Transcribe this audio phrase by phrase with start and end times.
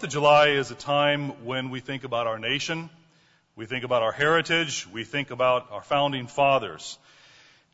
[0.00, 2.88] Fourth of July is a time when we think about our nation,
[3.54, 6.96] we think about our heritage, we think about our founding fathers.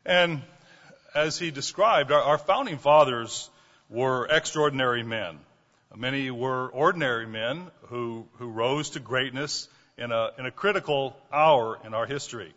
[0.05, 0.43] And
[1.15, 3.49] as he described, our, our founding fathers
[3.89, 5.39] were extraordinary men.
[5.95, 11.79] Many were ordinary men who, who rose to greatness in a, in a critical hour
[11.85, 12.53] in our history.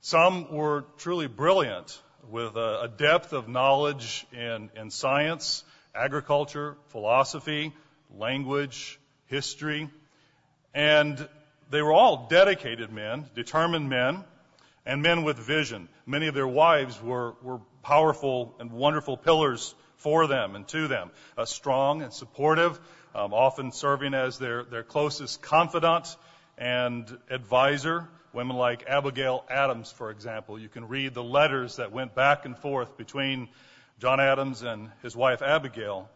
[0.00, 2.00] Some were truly brilliant
[2.30, 5.62] with a, a depth of knowledge in, in science,
[5.94, 7.74] agriculture, philosophy,
[8.18, 9.90] language, history,
[10.74, 11.28] and
[11.70, 14.24] they were all dedicated men, determined men,
[14.86, 15.88] and men with vision.
[16.06, 21.10] Many of their wives were, were powerful and wonderful pillars for them and to them,
[21.38, 22.78] uh, strong and supportive,
[23.14, 26.16] um, often serving as their, their closest confidant
[26.58, 28.08] and advisor.
[28.32, 30.58] Women like Abigail Adams, for example.
[30.58, 33.48] You can read the letters that went back and forth between
[34.00, 36.10] John Adams and his wife Abigail.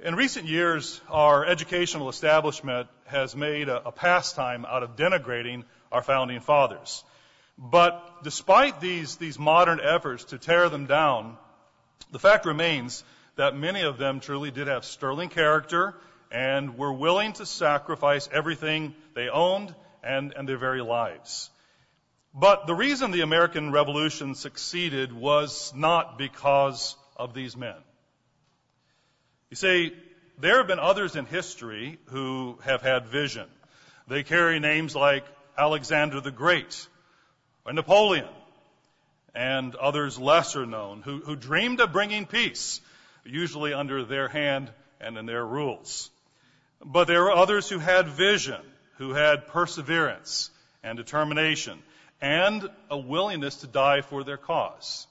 [0.00, 6.02] In recent years, our educational establishment has made a, a pastime out of denigrating our
[6.02, 7.04] founding fathers.
[7.56, 11.36] But despite these, these modern efforts to tear them down,
[12.10, 13.04] the fact remains
[13.36, 15.94] that many of them truly did have sterling character
[16.30, 21.50] and were willing to sacrifice everything they owned and, and their very lives.
[22.34, 27.76] But the reason the American Revolution succeeded was not because of these men.
[29.52, 29.92] You see,
[30.38, 33.46] there have been others in history who have had vision.
[34.08, 35.26] They carry names like
[35.58, 36.88] Alexander the Great
[37.66, 38.30] or Napoleon
[39.34, 42.80] and others lesser known who, who dreamed of bringing peace,
[43.26, 44.70] usually under their hand
[45.02, 46.10] and in their rules.
[46.82, 48.62] But there were others who had vision,
[48.96, 50.48] who had perseverance
[50.82, 51.82] and determination
[52.22, 55.06] and a willingness to die for their cause.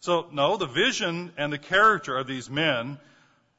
[0.00, 2.98] So, no, the vision and the character of these men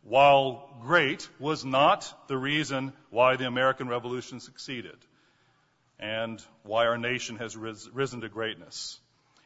[0.06, 4.98] while great, was not the reason why the American Revolution succeeded
[6.00, 9.00] and why our nation has risen to greatness.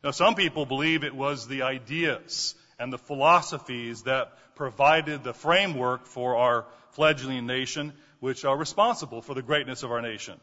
[0.03, 6.06] Now, some people believe it was the ideas and the philosophies that provided the framework
[6.06, 10.40] for our fledgling nation, which are responsible for the greatness of our nation.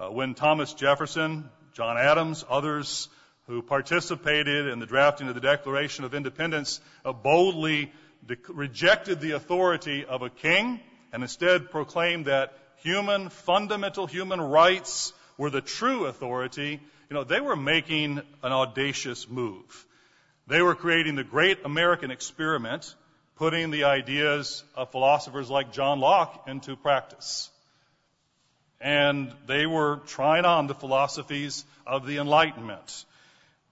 [0.00, 3.08] Uh, when Thomas Jefferson, John Adams, others
[3.46, 7.92] who participated in the drafting of the Declaration of Independence uh, boldly
[8.48, 10.80] rejected the authority of a king
[11.12, 16.80] and instead proclaimed that human, fundamental human rights were the true authority,
[17.10, 19.86] you know, they were making an audacious move.
[20.46, 22.94] They were creating the great American experiment,
[23.36, 27.50] putting the ideas of philosophers like John Locke into practice.
[28.80, 33.04] And they were trying on the philosophies of the Enlightenment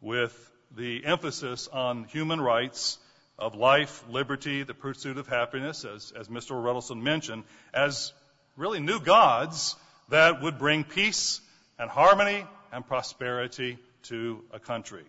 [0.01, 0.33] with
[0.77, 2.99] the emphasis on human rights
[3.41, 6.53] of life, liberty, the pursuit of happiness, as, as Mr.
[6.53, 8.13] Ruddleson mentioned, as
[8.57, 9.77] really new gods
[10.11, 11.41] that would bring peace
[11.79, 15.05] and harmony and prosperity to a country.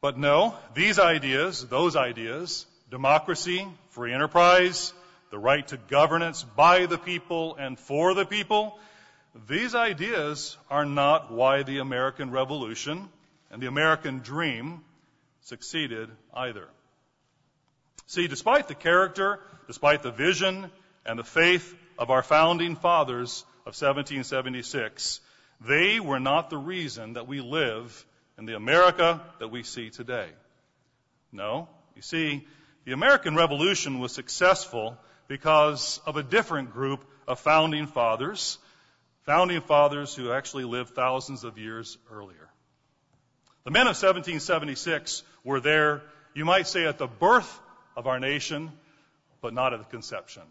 [0.00, 4.92] But no, these ideas, those ideas, democracy, free enterprise,
[5.30, 8.78] the right to governance by the people and for the people,
[9.48, 13.08] these ideas are not why the American Revolution
[13.50, 14.82] and the American dream
[15.48, 16.68] succeeded either.
[18.06, 20.70] See, despite the character, despite the vision
[21.06, 25.20] and the faith of our founding fathers of 1776,
[25.66, 30.28] they were not the reason that we live in the America that we see today.
[31.32, 31.68] No.
[31.96, 32.46] You see,
[32.84, 34.96] the American Revolution was successful
[35.28, 38.58] because of a different group of founding fathers,
[39.24, 42.48] founding fathers who actually lived thousands of years earlier.
[43.64, 46.02] The men of 1776 were there,
[46.34, 47.60] you might say, at the birth
[47.96, 48.70] of our nation,
[49.40, 50.42] but not at the conception.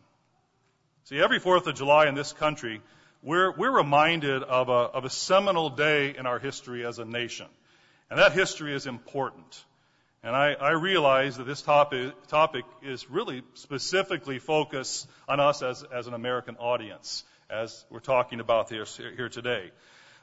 [1.03, 2.81] See, every 4th of July in this country,
[3.21, 7.45] we're, we're reminded of a, of a seminal day in our history as a nation.
[8.09, 9.63] And that history is important.
[10.23, 15.83] And I, I realize that this topic, topic is really specifically focused on us as,
[15.93, 18.85] as an American audience, as we're talking about here,
[19.15, 19.69] here today.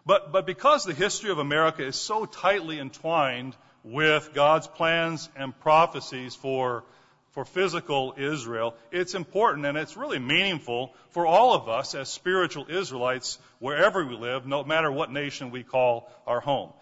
[0.05, 3.55] But, but because the history of America is so tightly entwined
[3.85, 6.85] with God's plans and prophecies for,
[7.33, 12.67] for physical Israel, it's important and it's really meaningful for all of us as spiritual
[12.69, 16.73] Israelites wherever we live, no matter what nation we call our home.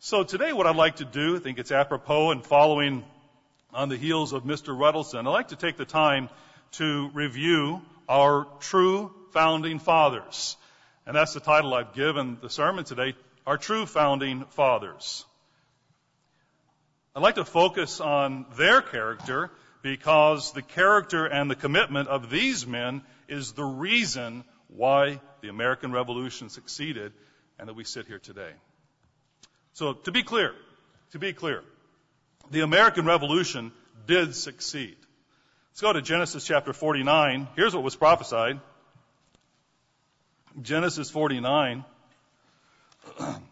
[0.00, 3.04] So today what I'd like to do, I think it's apropos and following
[3.72, 4.76] on the heels of Mr.
[4.76, 6.28] Ruddleson, I'd like to take the time
[6.72, 10.56] to review our true founding fathers.
[11.06, 13.14] And that's the title I've given the sermon today,
[13.46, 15.24] Our True Founding Fathers.
[17.14, 19.50] I'd like to focus on their character
[19.82, 25.90] because the character and the commitment of these men is the reason why the American
[25.90, 27.12] Revolution succeeded
[27.58, 28.52] and that we sit here today.
[29.72, 30.54] So to be clear,
[31.10, 31.64] to be clear,
[32.52, 33.72] the American Revolution
[34.06, 34.96] did succeed.
[35.72, 37.48] Let's go to Genesis chapter 49.
[37.56, 38.60] Here's what was prophesied.
[40.62, 41.84] Genesis 49.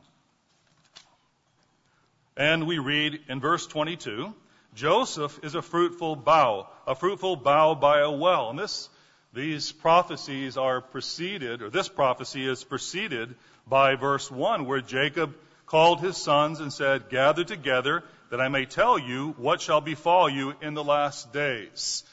[2.39, 4.33] and we read in verse 22
[4.75, 8.51] Joseph is a fruitful bough, a fruitful bough by a well.
[8.51, 8.89] And this,
[9.33, 13.35] these prophecies are preceded, or this prophecy is preceded
[13.67, 15.35] by verse 1, where Jacob
[15.67, 20.31] called his sons and said, Gather together, that I may tell you what shall befall
[20.31, 22.05] you in the last days.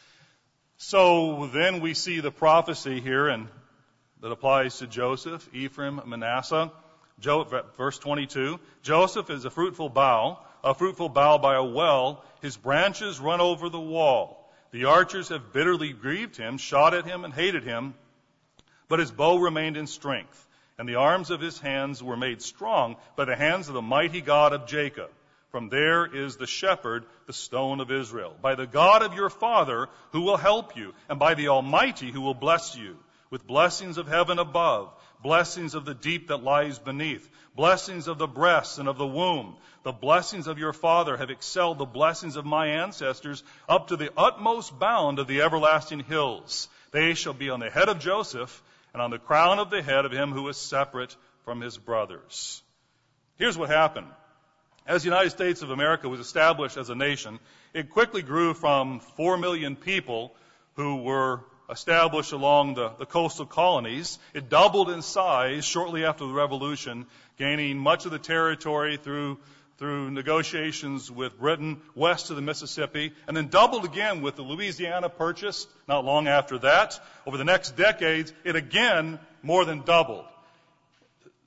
[0.77, 3.47] So then we see the prophecy here, and
[4.21, 6.71] that applies to Joseph, Ephraim, Manasseh.
[7.19, 7.43] Jo-
[7.77, 12.23] verse 22 Joseph is a fruitful bough, a fruitful bough by a well.
[12.41, 14.51] His branches run over the wall.
[14.71, 17.93] The archers have bitterly grieved him, shot at him, and hated him.
[18.87, 20.45] But his bow remained in strength,
[20.77, 24.21] and the arms of his hands were made strong by the hands of the mighty
[24.21, 25.09] God of Jacob.
[25.49, 28.35] From there is the shepherd, the stone of Israel.
[28.41, 32.19] By the God of your father who will help you, and by the Almighty who
[32.21, 32.97] will bless you
[33.29, 38.27] with blessings of heaven above, blessings of the deep that lies beneath, blessings of the
[38.27, 39.55] breasts and of the womb.
[39.83, 44.11] The blessings of your father have excelled the blessings of my ancestors up to the
[44.17, 46.67] utmost bound of the everlasting hills.
[46.91, 48.63] They shall be on the head of Joseph
[48.93, 52.63] and on the crown of the head of him who is separate from his brothers.
[53.37, 54.07] Here's what happened.
[54.87, 57.39] As the United States of America was established as a nation,
[57.73, 60.35] it quickly grew from 4 million people
[60.75, 64.19] who were established along the, the, coastal colonies.
[64.33, 67.05] It doubled in size shortly after the Revolution,
[67.37, 69.39] gaining much of the territory through,
[69.77, 75.09] through negotiations with Britain west of the Mississippi, and then doubled again with the Louisiana
[75.09, 76.99] Purchase not long after that.
[77.25, 80.25] Over the next decades, it again more than doubled.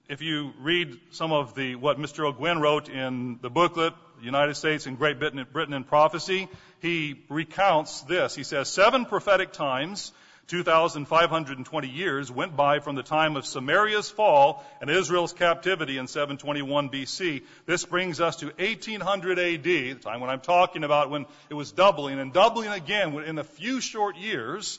[0.08, 2.26] If you read some of the, what Mr.
[2.26, 3.92] O'Gwen wrote in the booklet,
[4.22, 6.48] United States and Great Britain, Britain in Prophecy,
[6.80, 8.34] he recounts this.
[8.34, 10.12] He says, Seven prophetic times,
[10.48, 16.88] 2,520 years, went by from the time of Samaria's fall and Israel's captivity in 721
[16.88, 17.42] BC.
[17.66, 21.72] This brings us to 1800 AD, the time when I'm talking about when it was
[21.72, 24.78] doubling and doubling again in a few short years.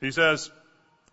[0.00, 0.50] He says,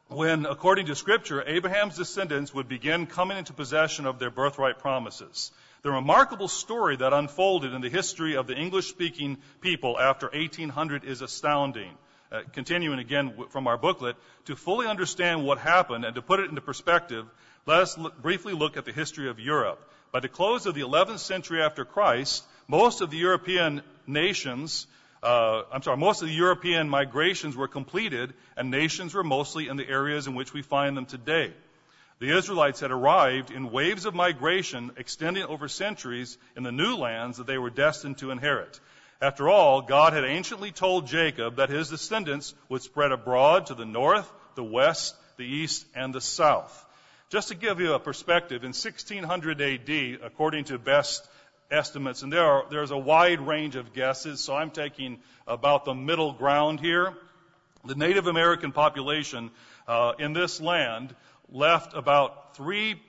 [0.08, 5.52] when, according to Scripture, Abraham's descendants would begin coming into possession of their birthright promises.
[5.84, 11.04] The remarkable story that unfolded in the history of the English speaking people after 1800
[11.04, 11.98] is astounding.
[12.32, 16.50] Uh, continuing again from our booklet, to fully understand what happened and to put it
[16.50, 17.26] into perspective,
[17.66, 19.80] let us look, briefly look at the history of Europe.
[20.12, 24.88] By the close of the 11th century after Christ, most of the European nations,
[25.24, 29.78] uh, I'm sorry, most of the European migrations were completed, and nations were mostly in
[29.78, 31.54] the areas in which we find them today.
[32.22, 37.38] The Israelites had arrived in waves of migration extending over centuries in the new lands
[37.38, 38.80] that they were destined to inherit.
[39.20, 43.88] After all, God had anciently told Jacob that his descendants would spread abroad to the
[43.88, 46.86] north, the west, the east, and the south.
[47.32, 51.28] Just to give you a perspective, in 1600 AD, according to best
[51.72, 55.96] estimates, and there are, there's a wide range of guesses, so I'm taking about the
[55.96, 57.16] middle ground here.
[57.84, 59.50] The Native American population
[59.88, 61.16] uh, in this land
[61.52, 63.02] left about three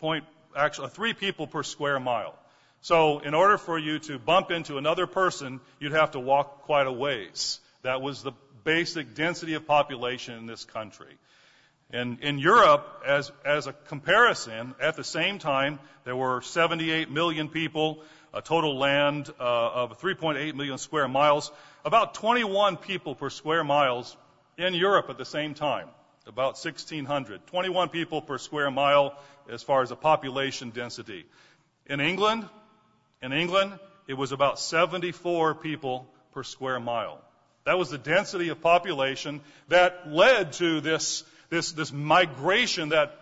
[0.00, 0.24] point,
[0.56, 2.34] actually three people per square mile.
[2.80, 6.86] So in order for you to bump into another person, you'd have to walk quite
[6.86, 7.60] a ways.
[7.82, 8.32] That was the
[8.64, 11.14] basic density of population in this country.
[11.90, 17.48] And in Europe, as, as a comparison, at the same time, there were 78 million
[17.48, 18.02] people,
[18.32, 21.50] a total land uh, of 3.8 million square miles,
[21.84, 24.16] about 21 people per square miles
[24.58, 25.88] in Europe at the same time
[26.28, 27.46] about 1,600.
[27.46, 29.18] 21 people per square mile
[29.48, 31.24] as far as the population density.
[31.86, 32.46] In England,
[33.22, 33.72] in England,
[34.06, 37.20] it was about 74 people per square mile.
[37.64, 43.14] That was the density of population that led to this, this, this migration that,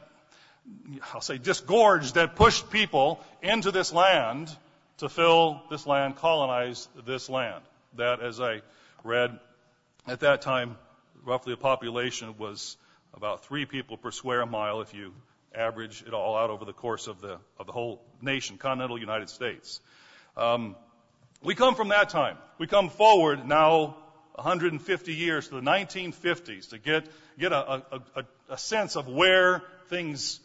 [1.15, 4.55] I'll say disgorged, that pushed people into this land
[4.99, 7.63] to fill this land, colonize this land.
[7.97, 8.63] That, as I
[9.05, 9.39] read
[10.07, 10.77] at that time,
[11.25, 12.77] roughly the population was
[13.15, 15.13] about three people per square mile if you
[15.55, 19.31] average it all out over the course of the, of the whole nation, continental United
[19.31, 19.81] States.
[20.37, 20.77] Um,
[21.43, 22.37] we come from that time.
[22.59, 23.97] We come forward now
[24.35, 27.07] 150 years to the 1950s to get,
[27.39, 27.83] get a, a,
[28.17, 30.41] a, a sense of where things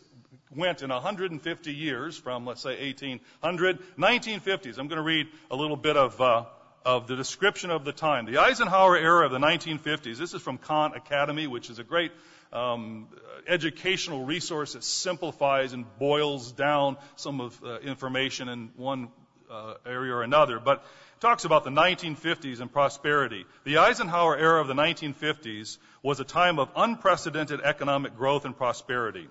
[0.56, 4.78] went in 150 years from, let's say, 1800, 1950s.
[4.78, 6.46] I'm going to read a little bit of, uh,
[6.86, 8.26] of the description of the time.
[8.26, 12.12] The Eisenhower era of the 1950s, this is from Khan Academy, which is a great
[12.52, 13.08] um,
[13.48, 19.10] educational resource that simplifies and boils down some of uh, information in one
[19.50, 20.60] uh, area or another.
[20.60, 20.84] But
[21.20, 23.46] talks about the 1950s and prosperity.
[23.64, 29.28] The Eisenhower era of the 1950s was a time of unprecedented economic growth and prosperity.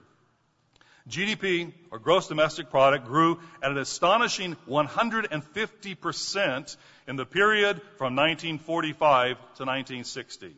[1.10, 6.76] GDP, or gross domestic product, grew at an astonishing 150%
[7.08, 10.54] in the period from 1945 to 1960.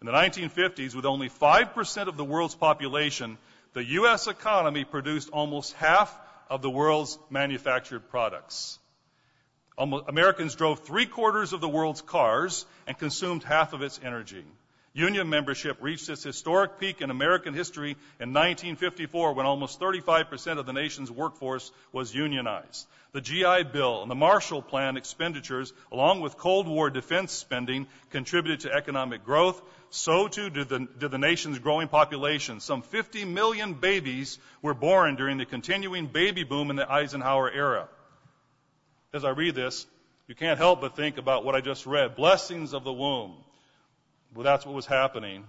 [0.00, 3.38] In the 1950s, with only 5% of the world's population,
[3.72, 4.26] the U.S.
[4.26, 6.16] economy produced almost half
[6.48, 8.78] of the world's manufactured products.
[9.78, 14.44] Americans drove three quarters of the world's cars and consumed half of its energy.
[14.96, 20.66] Union membership reached its historic peak in American history in 1954 when almost 35% of
[20.66, 22.86] the nation's workforce was unionized.
[23.12, 28.60] The GI Bill and the Marshall Plan expenditures, along with Cold War defense spending, contributed
[28.60, 29.62] to economic growth.
[29.90, 32.60] So too did the, did the nation's growing population.
[32.60, 37.88] Some 50 million babies were born during the continuing baby boom in the Eisenhower era
[39.16, 39.86] as I read this,
[40.28, 43.34] you can't help but think about what I just read blessings of the womb.
[44.36, 45.44] Well, that's what was happening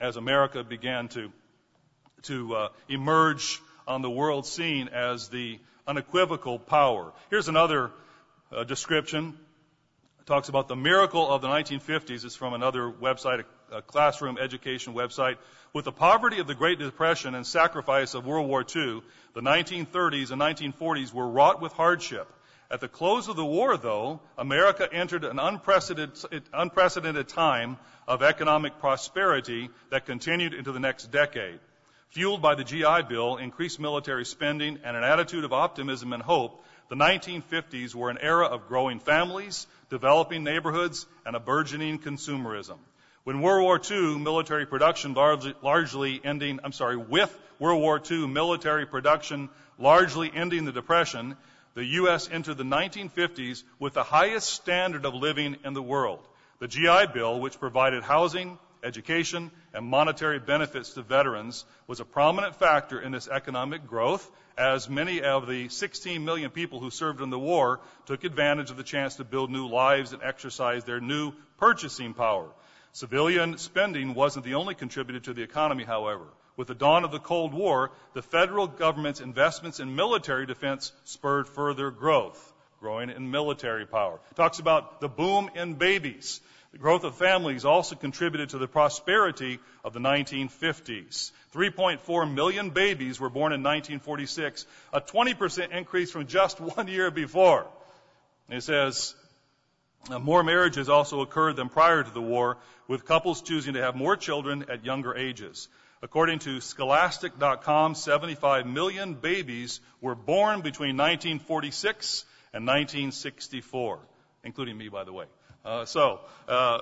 [0.00, 1.30] as America began to,
[2.22, 7.12] to uh, emerge on the world scene as the unequivocal power.
[7.28, 7.90] Here's another
[8.50, 9.38] uh, description.
[10.20, 12.24] It talks about the miracle of the 1950s.
[12.24, 15.36] It's from another website, a, a classroom education website.
[15.74, 19.02] With the poverty of the Great Depression and sacrifice of World War II,
[19.34, 22.26] the 1930s and 1940s were wrought with hardship.
[22.72, 28.78] At the close of the war, though, America entered an unprecedented, unprecedented time of economic
[28.78, 31.58] prosperity that continued into the next decade.
[32.10, 36.64] Fueled by the GI Bill, increased military spending, and an attitude of optimism and hope,
[36.88, 42.78] the 1950s were an era of growing families, developing neighborhoods, and a burgeoning consumerism.
[43.24, 48.28] When World War II military production largely, largely ending, I'm sorry, with World War II
[48.28, 51.36] military production largely ending the Depression,
[51.74, 52.28] the U.S.
[52.30, 56.26] entered the 1950s with the highest standard of living in the world.
[56.58, 62.56] The GI Bill, which provided housing, education, and monetary benefits to veterans, was a prominent
[62.56, 67.30] factor in this economic growth, as many of the 16 million people who served in
[67.30, 71.32] the war took advantage of the chance to build new lives and exercise their new
[71.58, 72.50] purchasing power.
[72.92, 76.26] Civilian spending wasn't the only contributor to the economy, however.
[76.60, 81.48] With the dawn of the Cold War, the federal government's investments in military defense spurred
[81.48, 84.20] further growth, growing in military power.
[84.30, 86.42] It talks about the boom in babies.
[86.72, 91.32] The growth of families also contributed to the prosperity of the 1950s.
[91.54, 97.68] 3.4 million babies were born in 1946, a 20% increase from just one year before.
[98.50, 99.14] It says,
[100.10, 104.14] more marriages also occurred than prior to the war, with couples choosing to have more
[104.14, 105.68] children at younger ages.
[106.02, 113.98] According to scholastic.com, 75 million babies were born between 1946 and 1964,
[114.44, 115.26] including me, by the way.
[115.64, 116.80] Uh, so, uh,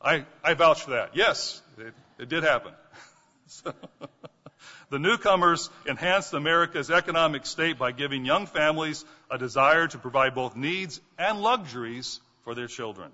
[0.00, 1.14] I, I vouch for that.
[1.14, 2.72] Yes, it, it did happen.
[4.90, 10.56] the newcomers enhanced America's economic state by giving young families a desire to provide both
[10.56, 13.10] needs and luxuries for their children.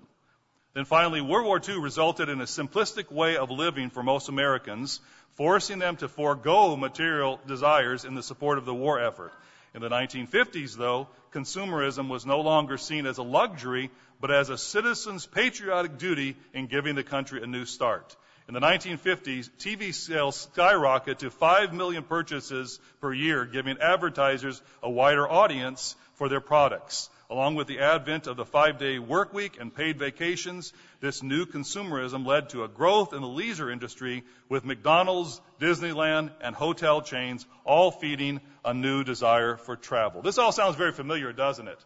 [0.79, 5.01] Then finally, World War II resulted in a simplistic way of living for most Americans,
[5.33, 9.33] forcing them to forego material desires in the support of the war effort.
[9.75, 14.57] In the 1950s, though, consumerism was no longer seen as a luxury, but as a
[14.57, 18.15] citizen's patriotic duty in giving the country a new start.
[18.47, 24.89] In the 1950s, TV sales skyrocketed to 5 million purchases per year, giving advertisers a
[24.89, 27.09] wider audience for their products.
[27.31, 31.45] Along with the advent of the five day work week and paid vacations, this new
[31.45, 37.45] consumerism led to a growth in the leisure industry with McDonald's, Disneyland, and hotel chains
[37.65, 40.23] all feeding a new desire for travel.
[40.23, 41.77] This all sounds very familiar, doesn't it?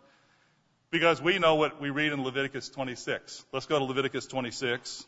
[0.91, 3.43] Because we know what we read in Leviticus 26.
[3.51, 5.05] Let's go to Leviticus 26.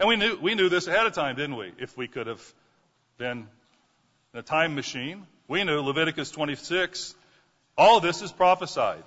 [0.00, 1.72] And we knew, we knew this ahead of time, didn't we?
[1.78, 2.54] If we could have
[3.16, 3.48] been
[4.34, 5.26] in a time machine.
[5.48, 7.14] We knew Leviticus 26
[7.80, 9.02] all this is prophesied.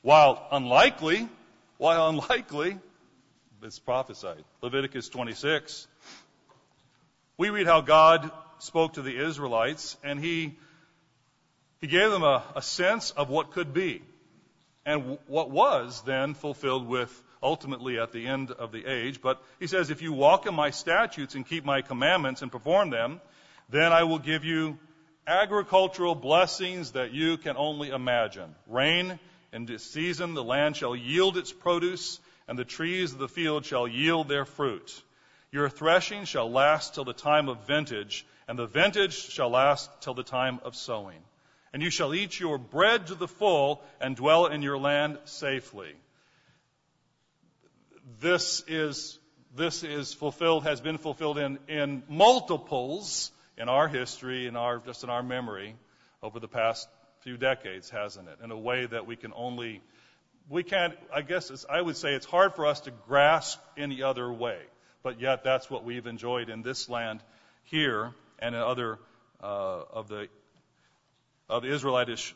[0.00, 1.28] While unlikely,
[1.76, 2.78] while unlikely,
[3.62, 4.42] it's prophesied.
[4.62, 5.86] Leviticus 26.
[7.36, 10.56] We read how God spoke to the Israelites and he,
[11.82, 14.00] he gave them a, a sense of what could be
[14.86, 19.20] and what was then fulfilled with ultimately at the end of the age.
[19.20, 22.88] But he says, if you walk in my statutes and keep my commandments and perform
[22.88, 23.20] them,
[23.68, 24.78] then I will give you
[25.28, 29.18] agricultural blessings that you can only imagine rain
[29.52, 33.64] In this season the land shall yield its produce, and the trees of the field
[33.64, 35.02] shall yield their fruit.
[35.50, 40.14] Your threshing shall last till the time of vintage, and the vintage shall last till
[40.14, 41.18] the time of sowing.
[41.72, 45.94] And you shall eat your bread to the full, and dwell in your land safely.
[48.20, 49.18] This is,
[49.56, 55.04] this is fulfilled, has been fulfilled in, in multiples in our history, in our, just
[55.04, 55.74] in our memory
[56.22, 56.88] over the past
[57.20, 58.38] few decades, hasn't it?
[58.42, 59.82] In a way that we can only,
[60.48, 64.32] we can't, I guess I would say it's hard for us to grasp any other
[64.32, 64.60] way.
[65.02, 67.22] But yet that's what we've enjoyed in this land
[67.64, 68.98] here and in other
[69.42, 70.28] uh, of the
[71.48, 72.34] of the Israelitish,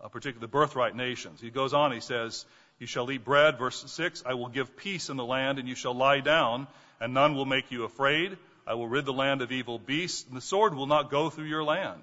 [0.00, 1.40] uh, particularly the birthright nations.
[1.40, 2.44] He goes on, he says,
[2.78, 5.76] You shall eat bread, verse 6, I will give peace in the land, and you
[5.76, 6.66] shall lie down,
[7.00, 8.36] and none will make you afraid.
[8.68, 11.46] I will rid the land of evil beasts, and the sword will not go through
[11.46, 12.02] your land.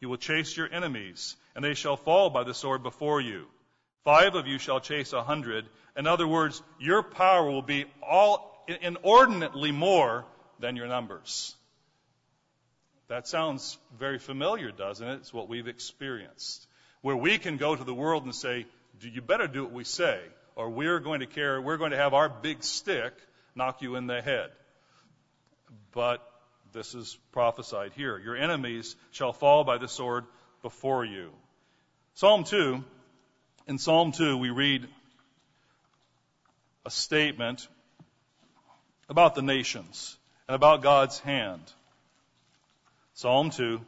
[0.00, 3.46] You will chase your enemies, and they shall fall by the sword before you.
[4.04, 5.66] Five of you shall chase a hundred.
[5.96, 10.24] In other words, your power will be all inordinately more
[10.60, 11.56] than your numbers.
[13.08, 15.14] That sounds very familiar, doesn't it?
[15.16, 16.68] It's what we've experienced.
[17.00, 18.66] Where we can go to the world and say,
[19.00, 20.20] you better do what we say,
[20.54, 23.12] or we're going to carry, we're going to have our big stick
[23.56, 24.50] knock you in the head.
[25.96, 26.22] But
[26.74, 28.18] this is prophesied here.
[28.18, 30.26] Your enemies shall fall by the sword
[30.60, 31.30] before you.
[32.12, 32.84] Psalm 2,
[33.66, 34.86] in Psalm 2, we read
[36.84, 37.66] a statement
[39.08, 41.62] about the nations and about God's hand.
[43.14, 43.80] Psalm 2,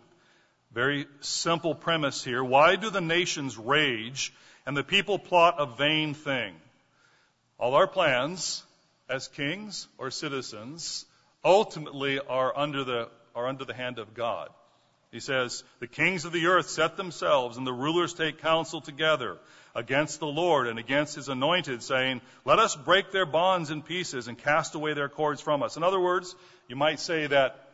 [0.73, 2.43] very simple premise here.
[2.43, 4.33] Why do the nations rage
[4.65, 6.55] and the people plot a vain thing?
[7.59, 8.65] All our plans
[9.11, 11.05] as kings or citizens
[11.45, 14.49] ultimately are under the, are under the hand of God.
[15.11, 19.39] He says, The kings of the earth set themselves, and the rulers take counsel together
[19.75, 24.29] against the Lord and against his anointed, saying, Let us break their bonds in pieces
[24.29, 25.77] and cast away their cords from us.
[25.77, 26.35] In other words,
[26.69, 27.65] you might say that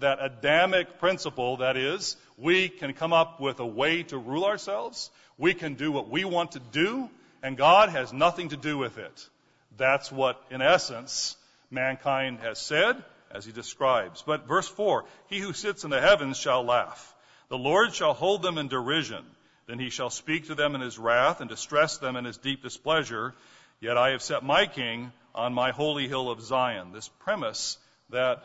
[0.00, 5.10] that Adamic principle, that is, we can come up with a way to rule ourselves,
[5.38, 7.08] we can do what we want to do,
[7.42, 9.28] and God has nothing to do with it.
[9.76, 11.36] That's what, in essence,
[11.70, 14.22] mankind has said, as he describes.
[14.22, 17.14] But verse 4 He who sits in the heavens shall laugh.
[17.48, 19.24] The Lord shall hold them in derision.
[19.66, 22.62] Then he shall speak to them in his wrath and distress them in his deep
[22.62, 23.34] displeasure.
[23.80, 26.92] Yet I have set my king on my holy hill of Zion.
[26.92, 27.78] This premise
[28.10, 28.44] that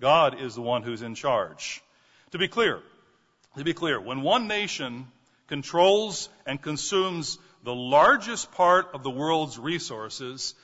[0.00, 1.82] God is the one who's in charge.
[2.32, 2.82] To be clear,
[3.56, 5.06] to be clear, when one nation
[5.46, 10.54] controls and consumes the largest part of the world's resources,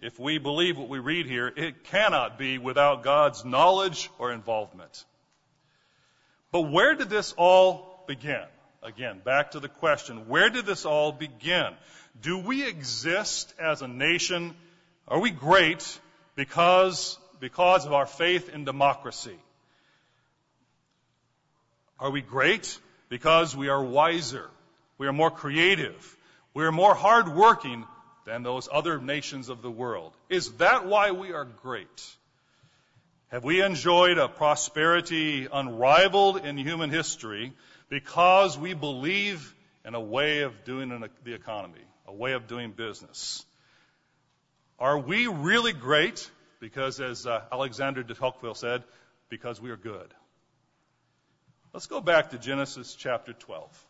[0.00, 5.04] if we believe what we read here, it cannot be without God's knowledge or involvement.
[6.52, 8.44] But where did this all begin?
[8.82, 11.74] Again, back to the question, where did this all begin?
[12.22, 14.54] Do we exist as a nation?
[15.08, 15.98] Are we great
[16.36, 19.36] because because of our faith in democracy?
[21.98, 24.48] Are we great because we are wiser?
[24.96, 26.16] We are more creative.
[26.54, 27.84] We are more hardworking
[28.28, 30.12] than those other nations of the world.
[30.28, 32.16] Is that why we are great?
[33.28, 37.54] Have we enjoyed a prosperity unrivaled in human history
[37.88, 43.46] because we believe in a way of doing the economy, a way of doing business?
[44.78, 48.84] Are we really great because, as uh, Alexander de Tocqueville said,
[49.30, 50.12] because we are good.
[51.72, 53.86] Let's go back to Genesis chapter 12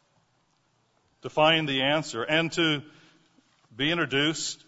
[1.23, 2.83] to find the answer and to
[3.79, 4.61] be introduced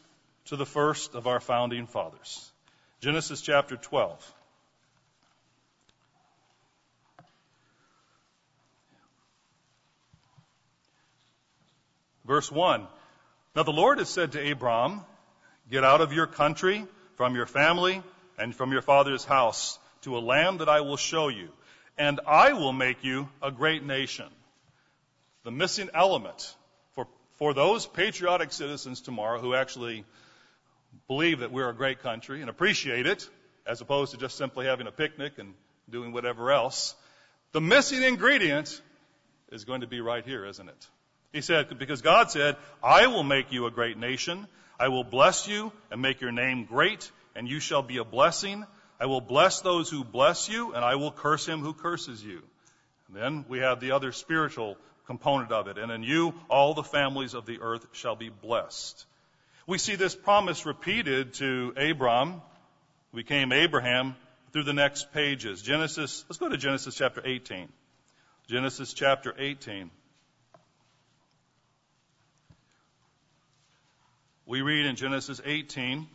[0.44, 2.48] to the first of our founding fathers.
[3.00, 4.34] Genesis chapter 12.
[12.24, 12.86] Verse 1.
[13.56, 15.00] Now the Lord has said to Abram,
[15.68, 18.04] Get out of your country from your family
[18.38, 21.48] and from your father's house to a land that I will show you,
[21.98, 24.26] and I will make you a great nation.
[25.42, 26.54] The missing element
[27.40, 30.04] for, those patriotic citizens tomorrow who actually
[31.08, 33.26] believe that we're a great country and appreciate it,
[33.66, 35.54] as opposed to just simply having a picnic and
[35.88, 36.94] doing whatever else,
[37.52, 38.82] the missing ingredient
[39.50, 40.86] is going to be right here, isn't it?
[41.32, 44.46] He said, because God said, I will make you a great nation.
[44.78, 48.66] I will bless you and make your name great, and you shall be a blessing.
[49.00, 52.42] I will bless those who bless you, and I will curse him who curses you.
[53.08, 54.76] And then we have the other spiritual
[55.10, 55.76] component of it.
[55.76, 59.04] And in you, all the families of the earth shall be blessed.
[59.66, 62.40] We see this promise repeated to Abram,
[63.10, 64.14] who became Abraham,
[64.52, 65.62] through the next pages.
[65.62, 67.68] Genesis, let's go to Genesis chapter 18.
[68.46, 69.90] Genesis chapter 18.
[74.46, 76.08] we read in Genesis 18,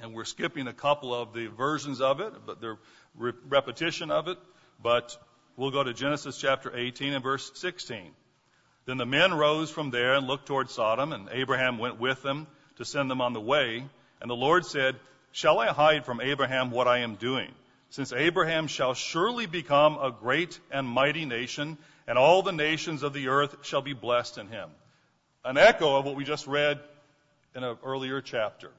[0.00, 2.76] and we're skipping a couple of the versions of it, but the
[3.16, 4.38] re- repetition of it,
[4.80, 5.16] but
[5.56, 8.12] we'll go to Genesis chapter 18 and verse 16.
[8.86, 12.46] Then the men rose from there and looked toward Sodom, and Abraham went with them
[12.76, 13.84] to send them on the way.
[14.20, 14.96] And the Lord said,
[15.32, 17.52] Shall I hide from Abraham what I am doing?
[17.90, 23.12] Since Abraham shall surely become a great and mighty nation, and all the nations of
[23.12, 24.70] the earth shall be blessed in him.
[25.44, 26.80] An echo of what we just read
[27.54, 28.70] in an earlier chapter.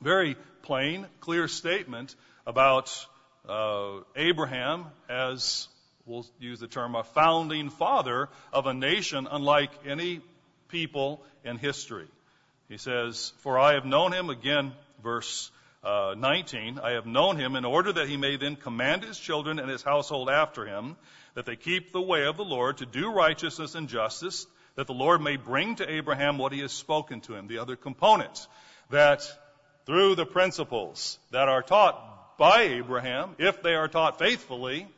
[0.00, 2.14] Very plain, clear statement
[2.46, 3.06] about
[3.48, 5.68] uh, Abraham as
[6.06, 10.20] we'll use the term a founding father of a nation unlike any
[10.68, 12.08] people in history.
[12.68, 15.50] He says, For I have known him, again, verse
[15.84, 19.58] uh, 19, I have known him in order that he may then command his children
[19.58, 20.96] and his household after him,
[21.34, 24.94] that they keep the way of the Lord to do righteousness and justice, that the
[24.94, 27.48] Lord may bring to Abraham what he has spoken to him.
[27.48, 28.46] The other component,
[28.90, 29.22] that
[29.84, 32.11] through the principles that are taught
[32.42, 34.88] by Abraham, if they are taught faithfully,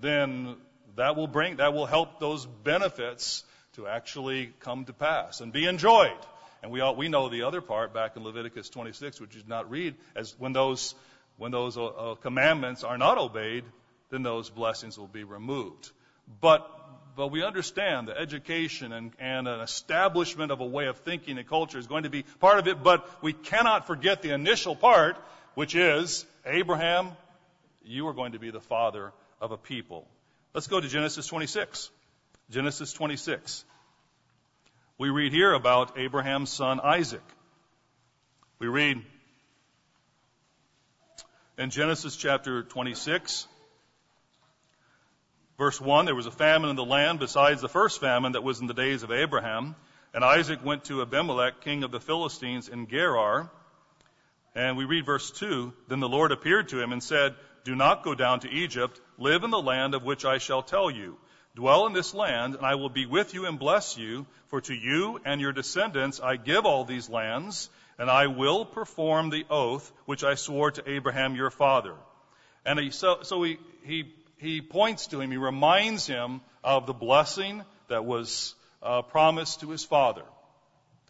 [0.00, 0.56] then
[0.96, 5.64] that will bring, that will help those benefits to actually come to pass and be
[5.64, 6.18] enjoyed.
[6.60, 9.48] And we all, we know the other part back in Leviticus 26, which you did
[9.48, 10.96] not read, as when those,
[11.36, 13.62] when those uh, uh, commandments are not obeyed,
[14.10, 15.92] then those blessings will be removed.
[16.40, 16.68] But,
[17.14, 21.46] but we understand that education and, and an establishment of a way of thinking and
[21.46, 25.16] culture is going to be part of it, but we cannot forget the initial part,
[25.54, 27.10] which is Abraham,
[27.84, 30.06] you are going to be the father of a people.
[30.54, 31.90] Let's go to Genesis 26.
[32.50, 33.64] Genesis 26.
[34.98, 37.22] We read here about Abraham's son Isaac.
[38.58, 39.02] We read
[41.56, 43.46] in Genesis chapter 26,
[45.58, 48.60] verse 1 there was a famine in the land besides the first famine that was
[48.60, 49.76] in the days of Abraham.
[50.12, 53.50] And Isaac went to Abimelech, king of the Philistines, in Gerar.
[54.54, 57.34] And we read verse 2 Then the Lord appeared to him and said,
[57.64, 60.90] Do not go down to Egypt, live in the land of which I shall tell
[60.90, 61.18] you.
[61.56, 64.74] Dwell in this land, and I will be with you and bless you, for to
[64.74, 69.92] you and your descendants I give all these lands, and I will perform the oath
[70.06, 71.94] which I swore to Abraham your father.
[72.64, 76.92] And he, so, so he, he, he points to him, he reminds him of the
[76.92, 80.24] blessing that was uh, promised to his father.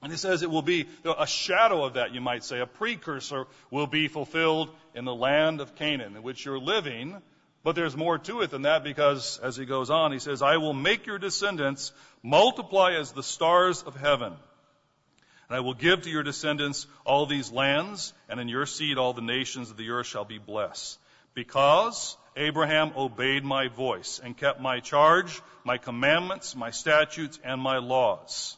[0.02, 3.46] And he says it will be a shadow of that, you might say, a precursor
[3.70, 7.20] will be fulfilled in the land of Canaan, in which you're living,
[7.62, 10.56] but there's more to it than that because, as he goes on, he says, I
[10.56, 14.32] will make your descendants multiply as the stars of heaven.
[15.48, 19.12] And I will give to your descendants all these lands, and in your seed all
[19.12, 20.98] the nations of the earth shall be blessed.
[21.34, 27.78] Because Abraham obeyed my voice and kept my charge, my commandments, my statutes, and my
[27.78, 28.56] laws.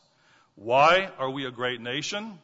[0.55, 2.39] Why are we a great nation?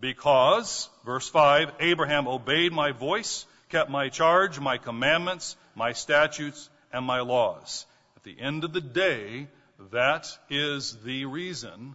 [0.00, 7.04] Because, verse 5, Abraham obeyed my voice, kept my charge, my commandments, my statutes, and
[7.04, 7.86] my laws.
[8.16, 9.48] At the end of the day,
[9.92, 11.94] that is the reason,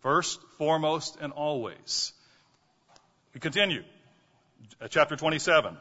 [0.00, 2.12] first, foremost, and always.
[3.34, 3.84] We continue.
[4.80, 5.76] Uh, chapter 27.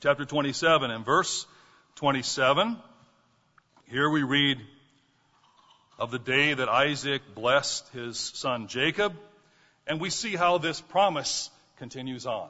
[0.00, 1.46] Chapter 27 and verse
[1.96, 2.76] 27.
[3.86, 4.58] Here we read
[6.00, 9.12] of the day that Isaac blessed his son Jacob,
[9.86, 12.48] and we see how this promise continues on.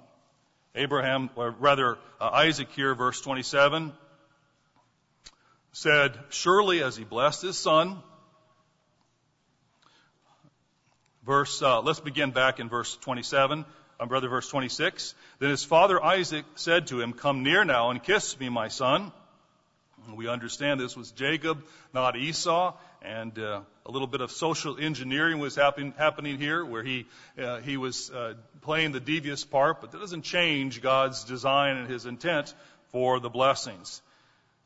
[0.76, 3.92] Abraham, or rather uh, Isaac here, verse 27,
[5.72, 7.98] said, Surely as he blessed his son,
[11.26, 13.64] verse, uh, let's begin back in verse 27,
[13.98, 15.12] uh, brother, verse 26.
[15.40, 19.10] Then his father Isaac said to him, Come near now and kiss me, my son.
[20.16, 25.38] We understand this was Jacob, not Esau, and uh, a little bit of social engineering
[25.38, 27.06] was happen, happening here, where he
[27.42, 31.88] uh, he was uh, playing the devious part, but that doesn't change God's design and
[31.88, 32.54] His intent
[32.92, 34.02] for the blessings.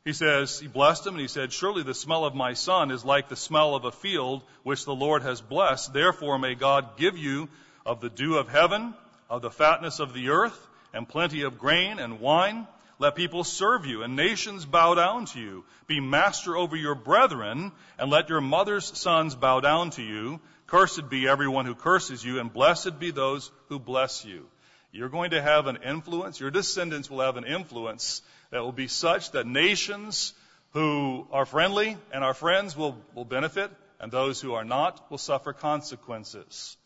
[0.03, 3.03] He says he blessed him, and he said, "Surely the smell of my son is
[3.03, 5.93] like the smell of a field which the Lord has blessed.
[5.93, 7.49] Therefore, may God give you
[7.85, 8.93] of the dew of heaven,
[9.29, 13.85] of the fatness of the earth, and plenty of grain and wine." Let people serve
[13.85, 15.65] you, and nations bow down to you.
[15.85, 20.39] Be master over your brethren, and let your mother's sons bow down to you.
[20.67, 24.47] Cursed be everyone who curses you, and blessed be those who bless you.
[24.91, 28.87] You're going to have an influence, your descendants will have an influence that will be
[28.87, 30.33] such that nations
[30.71, 35.17] who are friendly and are friends will, will benefit, and those who are not will
[35.17, 36.77] suffer consequences.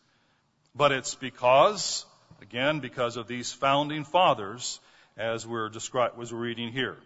[0.74, 2.04] But it's because,
[2.42, 4.80] again, because of these founding fathers
[5.20, 6.96] as we're describing, as we're reading here.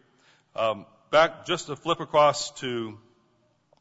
[0.55, 2.97] Um, back, just to flip across to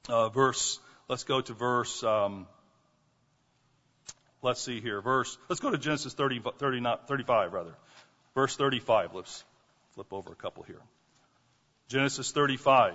[0.10, 2.48] uh, verse, let's go to verse um,
[4.42, 5.02] let's see here.
[5.02, 7.76] Verse, let's go to Genesis 30, 30 not 35 rather.
[8.36, 9.14] Verse 35.
[9.14, 9.44] Let's
[9.94, 10.82] flip over a couple here.
[11.88, 12.94] Genesis 35.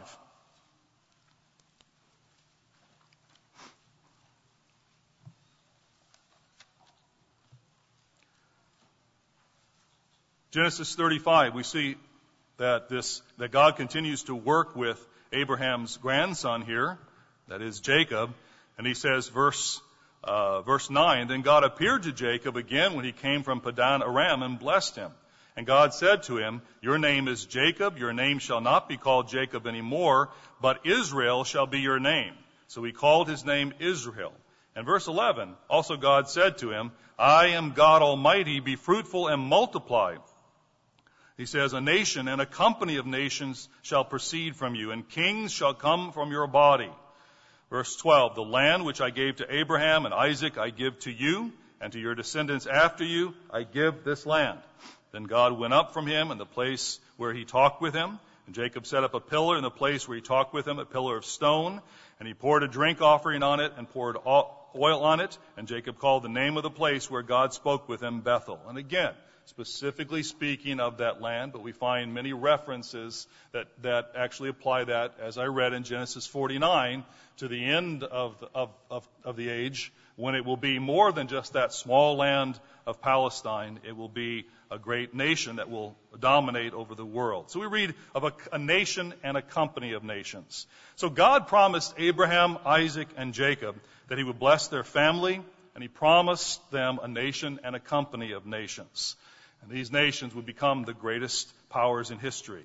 [10.51, 11.97] Genesis 35, we see
[12.57, 14.99] that this, that God continues to work with
[15.31, 16.99] Abraham's grandson here,
[17.49, 18.33] that is Jacob,
[18.79, 19.83] and he says, verse,
[20.25, 24.43] uh, verse 9, then God appeared to Jacob again when he came from Padan Aram
[24.43, 25.11] and blessed him.
[25.55, 29.29] And God said to him, Your name is Jacob, your name shall not be called
[29.29, 30.31] Jacob anymore,
[30.63, 32.33] but Israel shall be your name.
[32.69, 34.33] So he called his name Israel.
[34.75, 39.43] And verse 11, also God said to him, I am God Almighty, be fruitful and
[39.43, 40.17] multiply.
[41.39, 45.53] He says, A nation and a company of nations shall proceed from you, and kings
[45.53, 46.91] shall come from your body.
[47.71, 51.53] Verse 12, The land which I gave to Abraham and Isaac I give to you,
[51.81, 54.59] and to your descendants after you I give this land.
[55.13, 58.55] Then God went up from him in the place where he talked with him, and
[58.55, 61.17] Jacob set up a pillar in the place where he talked with him, a pillar
[61.17, 61.81] of stone,
[62.19, 66.01] and he poured a drink offering on it and poured oil on it, and Jacob
[66.01, 68.61] called the name of the place where God spoke with him Bethel.
[68.67, 69.15] And again,
[69.49, 75.15] specifically speaking of that land, but we find many references that, that actually apply that,
[75.21, 77.03] as I read in Genesis 49,
[77.39, 81.29] to the end of, of, of, of the age, when it will be more than
[81.29, 83.79] just that small land of Palestine.
[83.87, 87.51] It will be a great nation that will dominate over the world.
[87.51, 90.67] So we read of a, a nation and a company of nations.
[90.97, 93.77] So God promised Abraham, Isaac, and Jacob
[94.09, 95.41] that he would bless their family,
[95.75, 99.15] and he promised them a nation and a company of nations.
[99.63, 102.65] And these nations would become the greatest powers in history.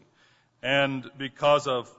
[0.62, 1.90] And because of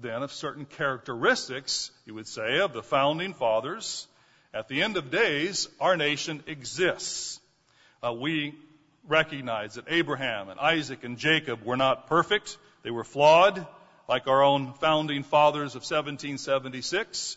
[0.00, 4.06] then of certain characteristics, you would say, of the founding fathers,
[4.54, 7.40] at the end of days, our nation exists.
[8.02, 8.54] Uh, we
[9.06, 12.56] recognize that Abraham and Isaac and Jacob were not perfect.
[12.82, 13.66] They were flawed,
[14.08, 17.36] like our own founding fathers of 1776.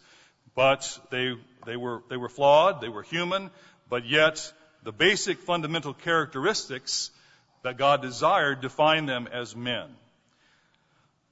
[0.55, 2.81] But they, they were, they were flawed.
[2.81, 3.51] They were human.
[3.89, 4.51] But yet,
[4.83, 7.11] the basic fundamental characteristics
[7.63, 9.87] that God desired define them as men.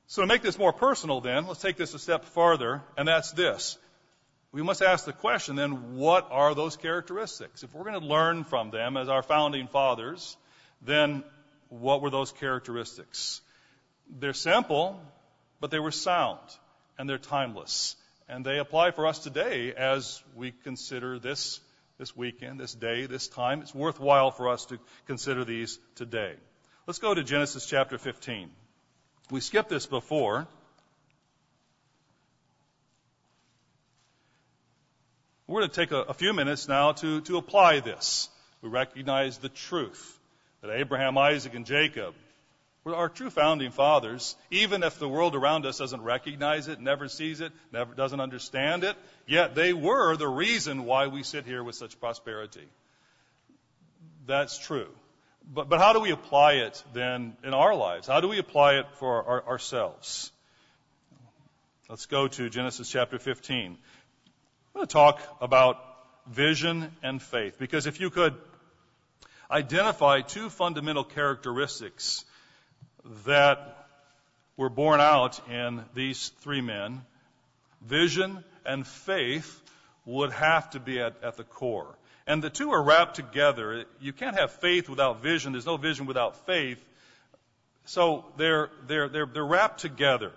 [0.07, 3.31] So to make this more personal then, let's take this a step farther, and that's
[3.31, 3.77] this.
[4.51, 7.63] We must ask the question then, what are those characteristics?
[7.63, 10.35] If we're going to learn from them as our founding fathers,
[10.81, 11.23] then
[11.69, 13.39] what were those characteristics?
[14.19, 15.01] They're simple,
[15.61, 16.39] but they were sound,
[16.97, 17.95] and they're timeless.
[18.27, 21.61] And they apply for us today as we consider this
[22.01, 23.61] this weekend, this day, this time.
[23.61, 26.33] It's worthwhile for us to consider these today.
[26.87, 28.49] Let's go to Genesis chapter 15.
[29.29, 30.47] We skipped this before.
[35.45, 38.29] We're going to take a, a few minutes now to, to apply this.
[38.63, 40.19] We recognize the truth
[40.61, 42.15] that Abraham, Isaac, and Jacob
[42.85, 47.39] our true founding fathers, even if the world around us doesn't recognize it, never sees
[47.39, 48.95] it, never doesn't understand it,
[49.27, 52.67] yet they were the reason why we sit here with such prosperity.
[54.25, 54.87] That's true.
[55.53, 58.07] But, but how do we apply it then in our lives?
[58.07, 60.31] How do we apply it for our, ourselves?
[61.89, 63.65] Let's go to Genesis chapter 15.
[63.65, 63.77] I'm
[64.73, 65.83] going to talk about
[66.27, 68.35] vision and faith because if you could
[69.51, 72.23] identify two fundamental characteristics
[73.25, 73.87] that
[74.57, 77.01] were born out in these three men,
[77.81, 79.61] vision and faith
[80.05, 81.97] would have to be at, at the core.
[82.27, 83.85] And the two are wrapped together.
[83.99, 85.51] You can't have faith without vision.
[85.51, 86.83] There's no vision without faith.
[87.85, 90.31] So they're, they're, they're, they're wrapped together.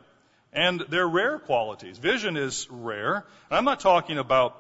[0.53, 1.99] And they're rare qualities.
[1.99, 3.17] Vision is rare.
[3.51, 4.59] And I'm not talking about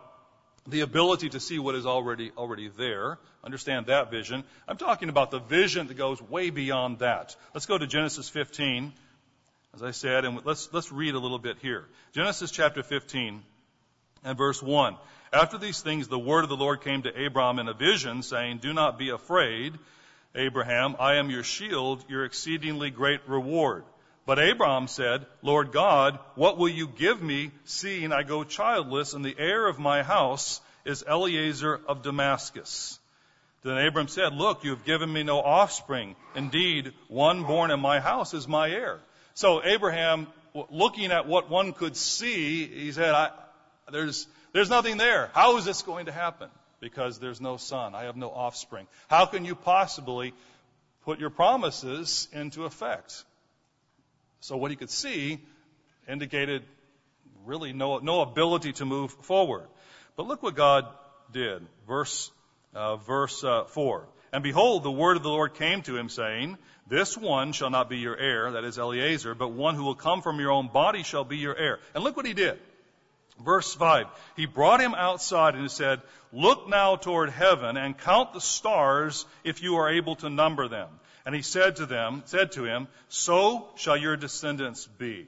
[0.67, 3.19] the ability to see what is already, already there.
[3.43, 4.45] Understand that vision.
[4.67, 7.37] I'm talking about the vision that goes way beyond that.
[7.53, 8.93] Let's go to Genesis 15,
[9.75, 11.85] as I said, and let's, let's read a little bit here.
[12.13, 13.43] Genesis chapter 15
[14.25, 14.97] and verse 1.
[15.33, 18.59] After these things, the word of the Lord came to Abram in a vision, saying,
[18.59, 19.75] Do not be afraid,
[20.35, 20.97] Abraham.
[20.99, 23.85] I am your shield, your exceedingly great reward.
[24.27, 29.25] But Abram said, Lord God, what will you give me, seeing I go childless, and
[29.25, 32.99] the heir of my house is Eliezer of Damascus?
[33.63, 36.17] Then Abram said, Look, you have given me no offspring.
[36.35, 39.01] Indeed, one born in my house is my heir.
[39.35, 40.27] So Abraham,
[40.71, 43.31] looking at what one could see, he said,
[43.91, 45.31] there's, there's nothing there.
[45.35, 46.49] How is this going to happen?
[46.81, 47.95] Because there's no son.
[47.95, 48.87] I have no offspring.
[49.09, 50.35] How can you possibly
[51.05, 53.25] put your promises into effect?
[54.45, 55.41] So what he could see
[56.07, 56.65] indicated
[57.47, 59.67] really no, no ability to move forward.
[60.17, 60.85] But look what God
[61.33, 61.67] did.
[61.89, 62.31] Verse
[62.75, 64.07] uh, verse uh, 4.
[64.35, 67.89] And behold, the word of the Lord came to him, saying, This one shall not
[67.89, 71.05] be your heir, that is Eliezer, but one who will come from your own body
[71.05, 71.79] shall be your heir.
[71.95, 72.59] And look what he did.
[73.43, 74.07] Verse 5.
[74.37, 76.03] He brought him outside and he said,
[76.35, 80.89] Look now toward heaven and count the stars if you are able to number them.
[81.27, 85.27] And he said to them, said to him, So shall your descendants be.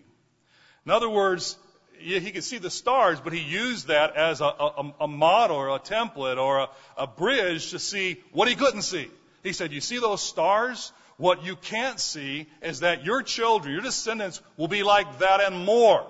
[0.84, 1.56] In other words,
[1.98, 5.70] he could see the stars, but he used that as a, a, a model or
[5.70, 9.08] a template or a, a bridge to see what he couldn't see.
[9.42, 10.92] He said, You see those stars?
[11.16, 15.64] What you can't see is that your children, your descendants, will be like that and
[15.64, 16.06] more.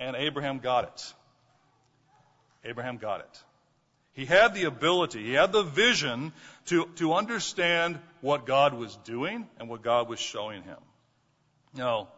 [0.00, 1.12] And Abraham got it.
[2.64, 3.42] Abraham got it.
[4.14, 6.32] He had the ability, he had the vision
[6.66, 10.78] to, to understand what God was doing and what God was showing him.
[11.74, 12.08] Now,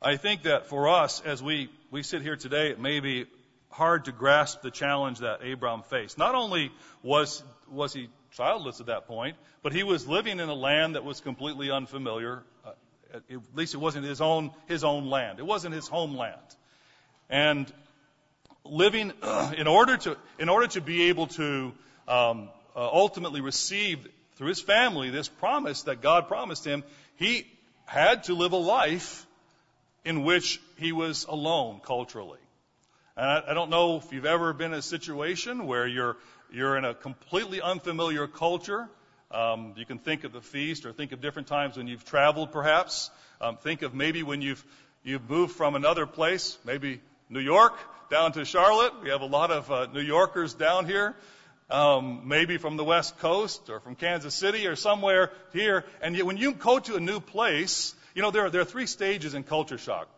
[0.00, 3.26] I think that for us, as we, we sit here today, it may be
[3.70, 6.18] hard to grasp the challenge that Abram faced.
[6.18, 6.70] Not only
[7.02, 11.04] was, was he childless at that point, but he was living in a land that
[11.04, 12.44] was completely unfamiliar.
[12.64, 12.70] Uh,
[13.14, 15.40] at least it wasn't his own, his own land.
[15.40, 16.36] It wasn't his homeland.
[17.28, 17.72] And
[18.70, 19.12] living
[19.56, 21.72] in order to in order to be able to
[22.06, 26.84] um, uh, ultimately receive through his family this promise that God promised him,
[27.16, 27.46] he
[27.86, 29.26] had to live a life
[30.04, 32.38] in which he was alone culturally.
[33.16, 36.16] And I, I don't know if you've ever been in a situation where you're
[36.50, 38.88] you're in a completely unfamiliar culture.
[39.30, 42.52] Um, you can think of the feast, or think of different times when you've traveled,
[42.52, 43.10] perhaps.
[43.40, 44.64] Um, think of maybe when you've
[45.02, 47.74] you've moved from another place, maybe New York
[48.10, 48.92] down to Charlotte.
[49.02, 51.14] We have a lot of uh, New Yorkers down here,
[51.70, 55.84] um, maybe from the West Coast or from Kansas City or somewhere here.
[56.00, 58.66] And yet when you go to a new place, you know, there are, there are
[58.66, 60.08] three stages in culture shock.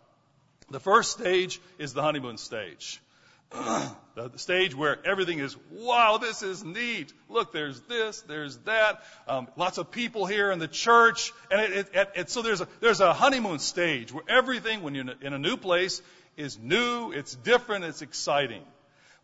[0.70, 3.00] The first stage is the honeymoon stage.
[3.50, 7.12] the, stage where everything is, wow, this is neat.
[7.28, 9.02] Look, there's this, there's that.
[9.26, 12.68] Um, lots of people here in the church, and it, it, it, so there's a
[12.78, 16.00] there's a honeymoon stage where everything, when you're in a new place,
[16.36, 18.62] is new, it's different, it's exciting.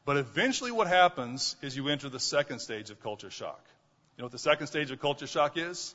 [0.04, 3.64] But eventually what happens is you enter the second stage of culture shock.
[4.16, 5.94] You know what the second stage of culture shock is?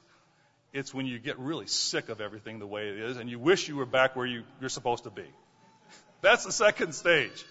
[0.74, 3.67] It's when you get really sick of everything the way it is and you wish
[3.67, 5.26] you were back where you, you're supposed to be.
[6.21, 7.45] That's the second stage.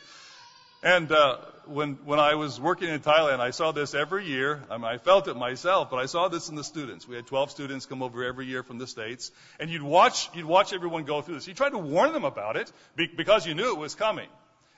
[0.82, 4.62] And uh, when when I was working in Thailand, I saw this every year.
[4.70, 7.06] I, mean, I felt it myself, but I saw this in the students.
[7.06, 10.46] We had 12 students come over every year from the states, and you'd watch you'd
[10.46, 11.46] watch everyone go through this.
[11.46, 14.28] You tried to warn them about it because you knew it was coming.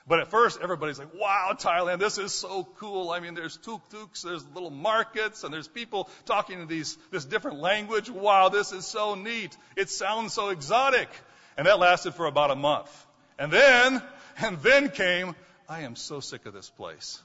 [0.05, 3.11] But at first, everybody's like, "Wow, Thailand, this is so cool!
[3.11, 7.59] I mean, there's tuk-tuks, there's little markets, and there's people talking in these this different
[7.59, 8.09] language.
[8.09, 9.55] Wow, this is so neat!
[9.77, 11.07] It sounds so exotic."
[11.55, 12.91] And that lasted for about a month,
[13.39, 14.01] and then
[14.37, 15.35] and then came
[15.67, 17.21] I am so sick of this place.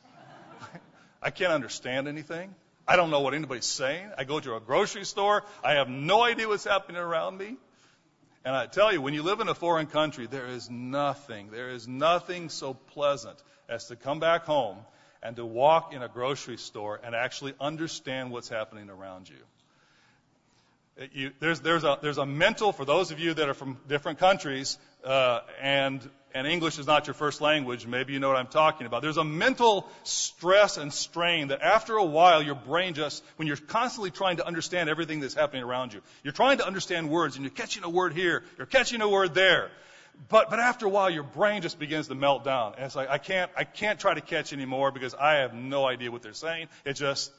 [1.22, 2.54] I can't understand anything.
[2.86, 4.10] I don't know what anybody's saying.
[4.16, 5.44] I go to a grocery store.
[5.62, 7.56] I have no idea what's happening around me.
[8.44, 11.70] And I tell you, when you live in a foreign country, there is nothing, there
[11.70, 14.78] is nothing so pleasant as to come back home
[15.22, 21.08] and to walk in a grocery store and actually understand what's happening around you.
[21.12, 24.20] you there's, there's, a, there's a mental, for those of you that are from different
[24.20, 28.48] countries, uh, and and English is not your first language, maybe you know what I'm
[28.48, 29.02] talking about.
[29.02, 33.56] There's a mental stress and strain that after a while your brain just, when you're
[33.56, 37.44] constantly trying to understand everything that's happening around you, you're trying to understand words and
[37.44, 39.70] you're catching a word here, you're catching a word there.
[40.28, 42.74] But, but after a while your brain just begins to melt down.
[42.74, 45.86] And it's like, I can't, I can't try to catch anymore because I have no
[45.86, 46.68] idea what they're saying.
[46.84, 47.32] It's just,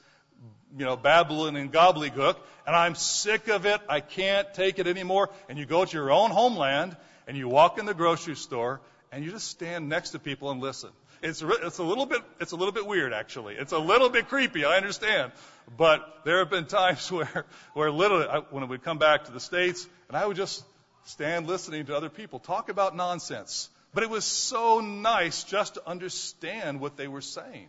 [0.77, 3.81] you know, babbling and gobbledygook, and I'm sick of it.
[3.89, 5.29] I can't take it anymore.
[5.49, 6.95] And you go to your own homeland
[7.29, 10.59] and you walk in the grocery store and you just stand next to people and
[10.59, 10.89] listen.
[11.21, 13.53] It's, it's a little bit, it's a little bit weird actually.
[13.53, 15.31] It's a little bit creepy, I understand.
[15.77, 19.39] But there have been times where, where literally, I, when we come back to the
[19.39, 20.65] States, and I would just
[21.05, 23.69] stand listening to other people talk about nonsense.
[23.93, 27.67] But it was so nice just to understand what they were saying.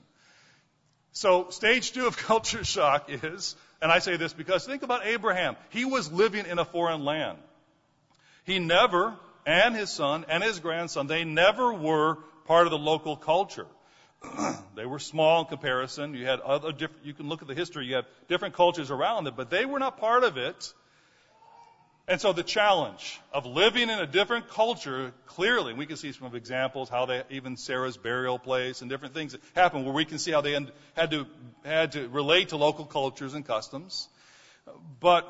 [1.13, 5.57] So stage two of culture shock is, and I say this because think about Abraham.
[5.69, 7.37] He was living in a foreign land.
[8.45, 13.17] He never and his son and his grandson, they never were part of the local
[13.17, 13.67] culture.
[14.77, 16.15] they were small in comparison.
[16.15, 19.27] You had other different, you can look at the history, you have different cultures around
[19.27, 20.73] it, but they were not part of it.
[22.09, 26.35] And so the challenge of living in a different culture, clearly, we can see some
[26.35, 30.19] examples how they, even Sarah's burial place and different things that happened where we can
[30.19, 30.59] see how they
[30.95, 31.27] had to,
[31.65, 34.09] had to relate to local cultures and customs.
[34.99, 35.25] But,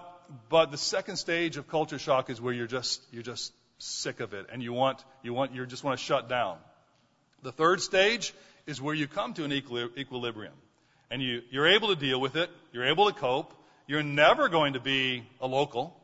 [0.48, 3.52] but the second stage of culture shock is where you're just, you're just
[3.82, 6.58] sick of it and you want, you want, you just want to shut down.
[7.42, 8.34] The third stage
[8.66, 10.52] is where you come to an equilibrium.
[11.10, 12.50] and you, you're able to deal with it.
[12.72, 13.52] You're able to cope.
[13.86, 15.96] You're never going to be a local.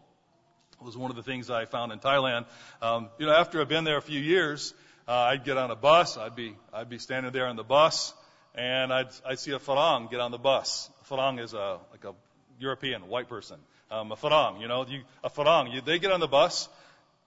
[0.80, 2.46] It was one of the things I found in Thailand.
[2.82, 4.74] Um, you know, after I've been there a few years,
[5.06, 6.16] uh, I'd get on a bus.
[6.16, 8.12] I'd be I'd be standing there on the bus,
[8.54, 10.90] and I'd I'd see a farang get on the bus.
[11.02, 12.12] A farang is a like a
[12.58, 13.56] European white person.
[13.90, 15.72] Um, a farang, you know, you, a farang.
[15.72, 16.68] You, they get on the bus,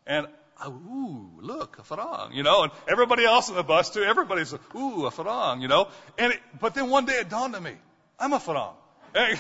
[0.09, 0.27] and
[0.61, 4.01] oh, ooh, look, a farang, you know, and everybody else on the bus too.
[4.01, 5.87] Everybody's ooh, a farang, you know.
[6.17, 7.75] And it, but then one day it dawned on me,
[8.19, 8.73] I'm a farang.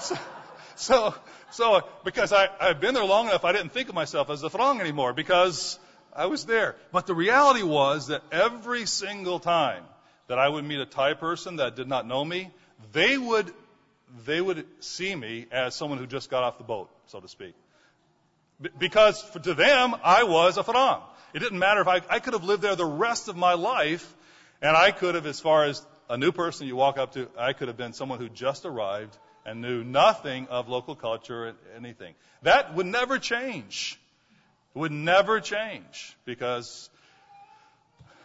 [0.00, 0.18] so,
[0.76, 1.14] so,
[1.50, 4.50] so because I I've been there long enough, I didn't think of myself as a
[4.50, 5.78] farang anymore because
[6.14, 6.74] I was there.
[6.92, 9.84] But the reality was that every single time
[10.26, 12.50] that I would meet a Thai person that did not know me,
[12.92, 13.52] they would
[14.26, 17.54] they would see me as someone who just got off the boat, so to speak.
[18.78, 21.00] Because for, to them, I was a farang.
[21.32, 24.14] It didn't matter if I, I could have lived there the rest of my life,
[24.60, 27.52] and I could have, as far as a new person you walk up to, I
[27.52, 32.14] could have been someone who just arrived and knew nothing of local culture or anything.
[32.42, 33.98] That would never change.
[34.74, 36.90] It would never change because,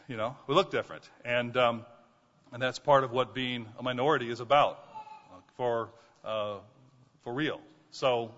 [0.07, 1.07] you know, we look different.
[1.23, 1.85] And, um,
[2.51, 4.79] and that's part of what being a minority is about
[5.57, 5.89] for,
[6.25, 6.57] uh,
[7.23, 7.59] for real.
[7.91, 8.31] So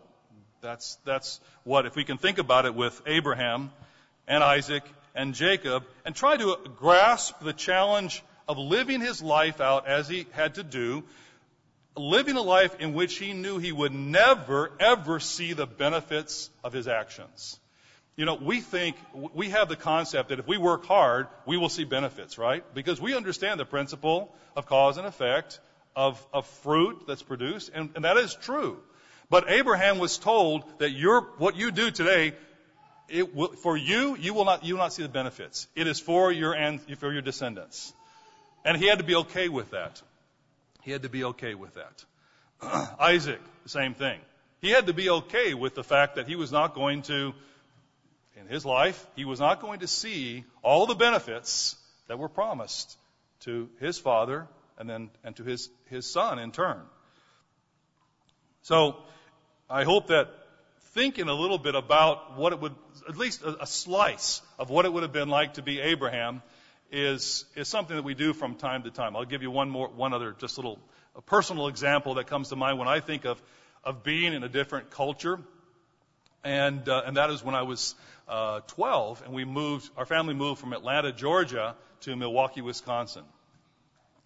[0.65, 3.71] that's, that's what, if we can think about it with Abraham
[4.27, 9.87] and Isaac and Jacob and try to grasp the challenge of living his life out
[9.87, 11.03] as he had to do,
[11.95, 16.73] living a life in which he knew he would never, ever see the benefits of
[16.73, 17.59] his actions.
[18.17, 21.69] You know, we think, we have the concept that if we work hard, we will
[21.69, 22.63] see benefits, right?
[22.73, 25.59] Because we understand the principle of cause and effect,
[25.95, 28.79] of, of fruit that's produced, and, and that is true.
[29.29, 32.33] But Abraham was told that your, what you do today,
[33.09, 35.67] it will, for you, you will not, you will not see the benefits.
[35.75, 36.55] It is for your,
[36.97, 37.93] for your descendants.
[38.63, 40.01] And he had to be okay with that.
[40.81, 42.95] He had to be okay with that.
[42.99, 44.19] Isaac, same thing.
[44.61, 47.33] He had to be okay with the fact that he was not going to,
[48.39, 51.75] in his life, he was not going to see all the benefits
[52.07, 52.97] that were promised
[53.41, 54.47] to his father
[54.77, 56.81] and then and to his, his son in turn.
[58.65, 58.95] So
[59.69, 60.27] I hope that
[60.95, 62.73] thinking a little bit about what it would,
[63.07, 66.41] at least a, a slice of what it would have been like to be Abraham,
[66.91, 69.15] is is something that we do from time to time.
[69.15, 70.79] I'll give you one more, one other, just little
[71.15, 73.39] a personal example that comes to mind when I think of
[73.83, 75.39] of being in a different culture,
[76.43, 77.93] and uh, and that is when I was
[78.27, 83.25] uh, 12 and we moved, our family moved from Atlanta, Georgia, to Milwaukee, Wisconsin.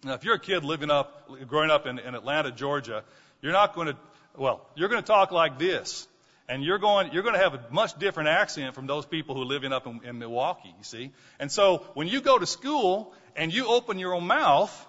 [0.02, 3.04] Now, if you're a kid living up, growing up in, in Atlanta, Georgia,
[3.42, 3.96] you're not going to,
[4.36, 6.06] well, you're going to talk like this.
[6.48, 9.42] And you're going, you're going to have a much different accent from those people who
[9.42, 11.12] are living up in, in Milwaukee, you see.
[11.38, 14.86] And so when you go to school and you open your own mouth,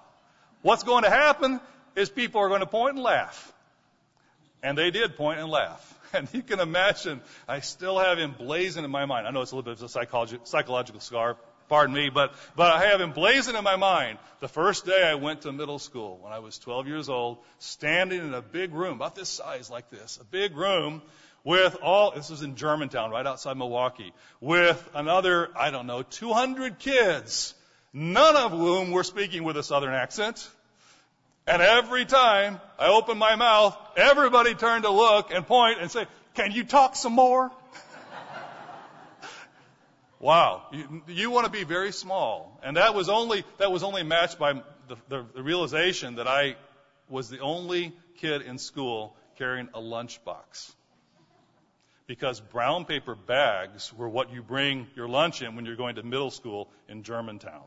[0.64, 1.62] what's going to happen
[1.96, 3.54] is people are going to point and laugh.
[4.64, 5.88] And they did point and laugh.
[6.14, 9.26] And you can imagine, I still have emblazoned in my mind.
[9.26, 11.38] I know it's a little bit of a psychological scar,
[11.72, 15.44] pardon me, but, but I have emblazoned in my mind the first day I went
[15.44, 19.16] to middle school when I was 12 years old, standing in a big room, about
[19.16, 21.02] this size like this, a big room
[21.46, 24.12] with all, this was in Germantown, right outside Milwaukee,
[24.42, 27.54] with another, I don't know, 200 kids,
[27.94, 30.46] none of whom were speaking with a southern accent.
[31.48, 36.06] And every time I opened my mouth, everybody turned to look and point and say,
[36.34, 37.50] can you talk some more?
[40.22, 44.04] Wow, you, you, want to be very small, and that was only that was only
[44.04, 46.58] matched by the, the, the realization that I
[47.10, 50.74] was the only kid in school carrying a lunchbox.
[52.06, 56.04] Because brown paper bags were what you bring your lunch in when you're going to
[56.04, 57.64] middle school in Germantown,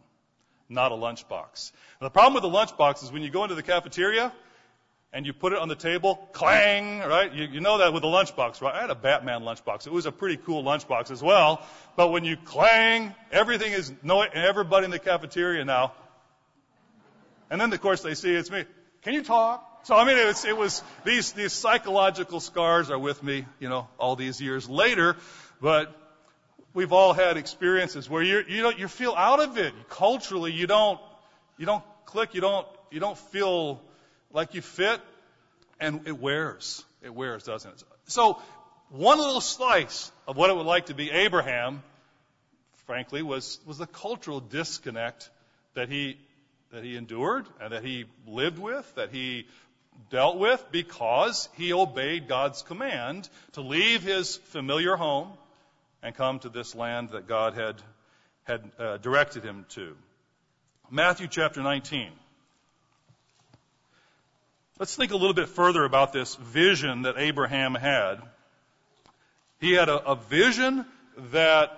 [0.68, 1.72] not a lunchbox.
[2.00, 4.32] The problem with the lunchbox is when you go into the cafeteria,
[5.14, 7.32] and you put it on the table, clang, right?
[7.32, 8.74] You, you know that with a lunchbox, right?
[8.74, 9.86] I had a Batman lunchbox.
[9.86, 11.62] It was a pretty cool lunchbox as well.
[11.94, 15.92] But when you clang, everything is, no, everybody in the cafeteria now.
[17.48, 18.64] And then, of course, they see it's me.
[19.02, 19.82] Can you talk?
[19.84, 23.68] So, I mean, it was, it was these, these psychological scars are with me, you
[23.68, 25.16] know, all these years later.
[25.60, 25.94] But
[26.72, 29.74] we've all had experiences where you you don't, you feel out of it.
[29.88, 30.98] Culturally, you don't,
[31.56, 33.80] you don't click, you don't, you don't feel
[34.34, 35.00] like you fit,
[35.80, 36.84] and it wears.
[37.02, 37.82] It wears, doesn't it?
[38.06, 38.38] So,
[38.90, 41.82] one little slice of what it would like to be Abraham,
[42.86, 45.30] frankly, was, was the cultural disconnect
[45.74, 46.18] that he,
[46.70, 49.46] that he endured and that he lived with, that he
[50.10, 55.30] dealt with because he obeyed God's command to leave his familiar home
[56.02, 57.76] and come to this land that God had,
[58.42, 59.96] had uh, directed him to.
[60.90, 62.10] Matthew chapter 19.
[64.78, 68.16] Let's think a little bit further about this vision that Abraham had.
[69.60, 70.84] He had a, a vision
[71.30, 71.70] that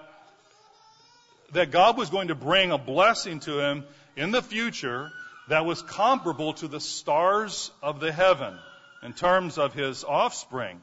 [1.53, 3.85] that God was going to bring a blessing to him
[4.17, 5.11] in the future
[5.49, 8.59] that was comparable to the stars of the heaven
[9.03, 10.81] in terms of his offspring.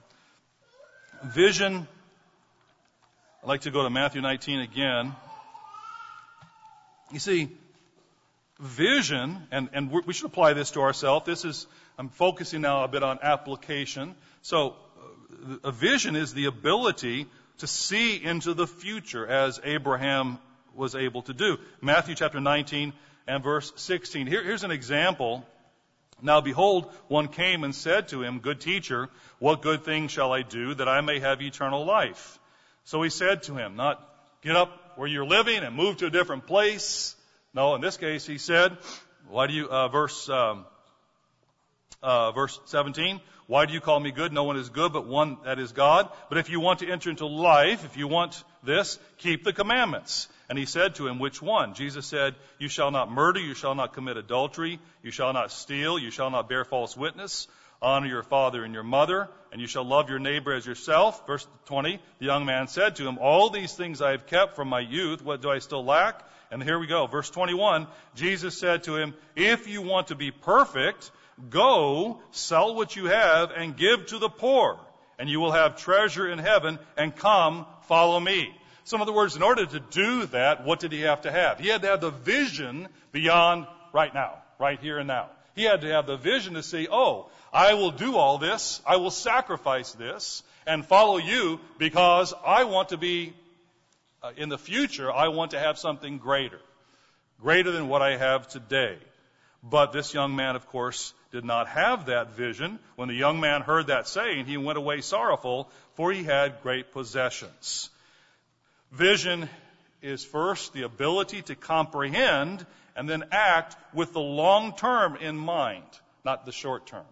[1.24, 1.88] Vision,
[3.42, 5.16] I'd like to go to Matthew 19 again.
[7.12, 7.50] You see,
[8.64, 11.26] vision, and, and we should apply this to ourselves.
[11.26, 14.16] This is, I'm focusing now a bit on application.
[14.42, 14.76] So,
[15.46, 17.28] uh, a vision is the ability
[17.60, 20.40] to see into the future as Abraham
[20.74, 21.58] was able to do.
[21.82, 22.94] Matthew chapter 19
[23.28, 24.28] and verse 16.
[24.28, 25.46] Here, here's an example.
[26.22, 29.10] Now behold, one came and said to him, Good teacher,
[29.40, 32.40] what good thing shall I do that I may have eternal life?
[32.86, 34.02] So he said to him, Not
[34.42, 37.16] get up where you're living and move to a different place.
[37.54, 38.78] No, in this case, he said,
[39.30, 40.66] Why do you, uh, verse, um,
[42.02, 44.32] uh, verse 17, why do you call me good?
[44.34, 46.10] No one is good but one that is God.
[46.30, 50.28] But if you want to enter into life, if you want this, keep the commandments.
[50.50, 51.74] And he said to him, Which one?
[51.74, 56.00] Jesus said, You shall not murder, you shall not commit adultery, you shall not steal,
[56.00, 57.48] you shall not bear false witness,
[57.82, 61.28] honor your father and your mother, and you shall love your neighbor as yourself.
[61.28, 64.70] Verse 20, the young man said to him, All these things I have kept from
[64.70, 66.24] my youth, what do I still lack?
[66.54, 67.08] And here we go.
[67.08, 71.12] Verse 21, Jesus said to him, If you want to be perfect,
[71.50, 74.80] Go, sell what you have, and give to the poor,
[75.18, 78.56] and you will have treasure in heaven, and come, follow me.
[78.84, 81.60] So, in other words, in order to do that, what did he have to have?
[81.60, 85.30] He had to have the vision beyond right now, right here and now.
[85.56, 88.98] He had to have the vision to see, oh, I will do all this, I
[88.98, 93.34] will sacrifice this, and follow you because I want to be,
[94.24, 96.60] Uh, in the future, I want to have something greater.
[97.42, 98.98] Greater than what I have today.
[99.62, 102.80] But this young man, of course, did not have that vision.
[102.96, 106.94] When the young man heard that saying, he went away sorrowful, for he had great
[106.94, 107.90] possessions.
[108.92, 109.50] Vision
[110.02, 112.66] is first the ability to comprehend
[112.96, 115.84] and then act with the long term in mind,
[116.24, 117.06] not the short term.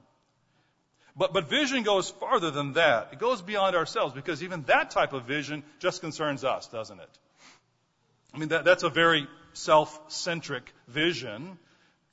[1.22, 3.10] But, but vision goes farther than that.
[3.12, 7.10] It goes beyond ourselves because even that type of vision just concerns us, doesn't it?
[8.34, 11.60] I mean, that, that's a very self-centric vision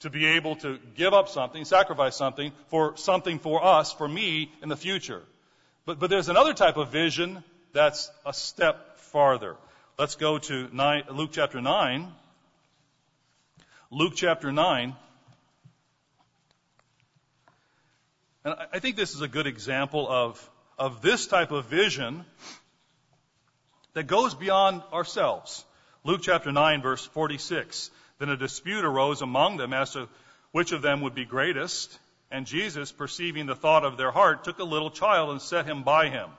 [0.00, 4.52] to be able to give up something, sacrifice something for something for us, for me
[4.62, 5.22] in the future.
[5.86, 7.42] But, but there's another type of vision
[7.72, 9.56] that's a step farther.
[9.98, 12.12] Let's go to nine, Luke chapter 9.
[13.90, 14.94] Luke chapter 9.
[18.48, 22.24] And I think this is a good example of, of this type of vision
[23.92, 25.66] that goes beyond ourselves.
[26.02, 27.90] Luke chapter 9, verse 46.
[28.18, 30.08] Then a dispute arose among them as to
[30.52, 31.98] which of them would be greatest.
[32.30, 35.82] And Jesus, perceiving the thought of their heart, took a little child and set him
[35.82, 36.30] by him.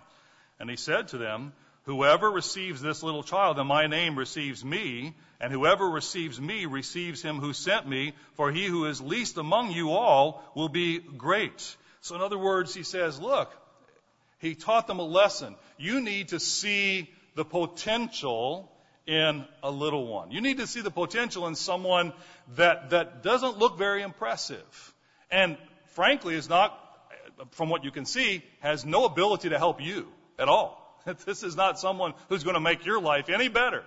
[0.60, 1.54] And he said to them,
[1.84, 7.22] Whoever receives this little child in my name receives me, and whoever receives me receives
[7.22, 11.78] him who sent me, for he who is least among you all will be great.
[12.02, 13.52] So in other words, he says, look,
[14.40, 15.56] he taught them a lesson.
[15.78, 18.72] You need to see the potential
[19.06, 20.32] in a little one.
[20.32, 22.14] You need to see the potential in someone
[22.56, 24.94] that, that doesn't look very impressive.
[25.32, 26.78] And frankly is not,
[27.52, 30.78] from what you can see, has no ability to help you at all.
[31.26, 33.84] This is not someone who's going to make your life any better.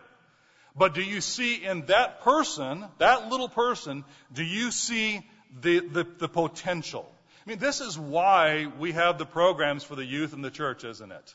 [0.75, 5.21] But do you see in that person, that little person, do you see
[5.61, 7.07] the, the, the potential?
[7.45, 10.85] I mean, this is why we have the programs for the youth in the church,
[10.85, 11.35] isn't it?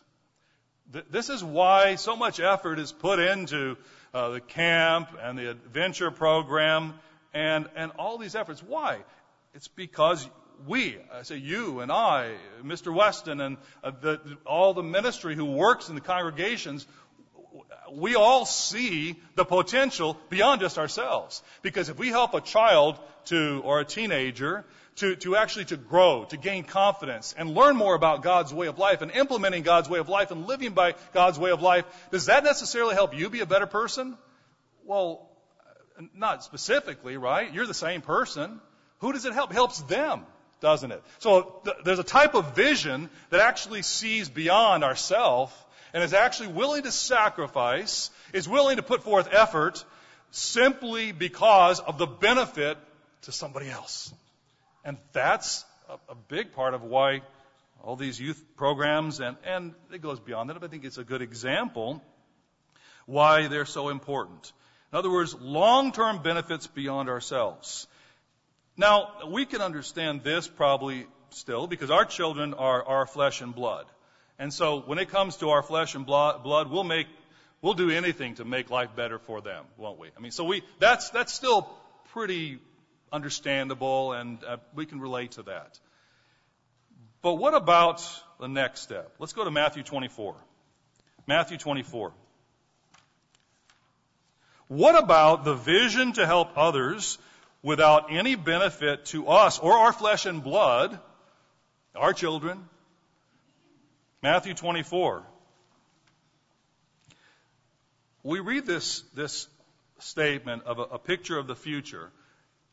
[1.12, 3.76] This is why so much effort is put into
[4.14, 6.94] uh, the camp and the adventure program
[7.34, 8.64] and, and all these efforts.
[8.64, 9.00] Why?
[9.54, 10.26] It's because
[10.66, 12.32] we, I say you and I,
[12.64, 12.94] Mr.
[12.94, 16.88] Weston, and uh, the, all the ministry who works in the congregations,
[17.92, 21.44] we all see the potential beyond just ourselves.
[21.62, 24.64] Because if we help a child to, or a teenager
[24.98, 28.80] to, to actually to grow, to gain confidence, and learn more about God's way of
[28.80, 32.26] life, and implementing God's way of life, and living by God's way of life, does
[32.26, 34.18] that necessarily help you be a better person?
[34.86, 35.30] Well,
[36.16, 37.52] not specifically, right?
[37.54, 38.60] You're the same person.
[39.00, 39.52] Who does it help?
[39.52, 40.26] It helps them,
[40.62, 41.04] doesn't it?
[41.20, 46.50] So th- there's a type of vision that actually sees beyond ourself and is actually
[46.50, 49.84] willing to sacrifice, is willing to put forth effort
[50.32, 52.78] simply because of the benefit
[53.24, 54.14] to somebody else.
[54.88, 57.22] And that's a, a big part of why
[57.84, 61.04] all these youth programs, and, and it goes beyond that, but I think it's a
[61.04, 62.02] good example
[63.06, 64.54] why they're so important.
[64.94, 67.86] In other words, long-term benefits beyond ourselves.
[68.78, 73.88] Now, we can understand this probably still because our children are our flesh and blood.
[74.40, 77.08] And so when it comes to our flesh and blood, we'll make,
[77.62, 80.08] we'll do anything to make life better for them, won't we?
[80.16, 81.70] I mean, so we, that's, that's still
[82.14, 82.60] pretty
[83.12, 85.80] understandable and uh, we can relate to that.
[87.22, 88.08] But what about
[88.40, 89.12] the next step?
[89.20, 90.36] Let's go to Matthew 24.
[91.26, 92.14] Matthew 24.
[94.68, 97.18] What about the vision to help others
[97.62, 101.00] without any benefit to us or our flesh and blood,
[101.96, 102.68] our children?
[104.22, 105.24] Matthew 24.
[108.24, 109.48] We read this, this
[110.00, 112.12] statement of a, a picture of the future,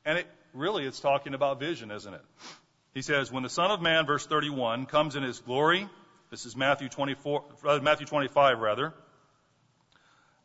[0.05, 2.25] and it really it's talking about vision, isn't it?
[2.95, 5.89] He says, when the Son of Man, verse 31, comes in his glory,
[6.31, 8.95] this is Matthew 24, uh, Matthew 25 rather.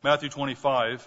[0.02, 1.06] Matthew 25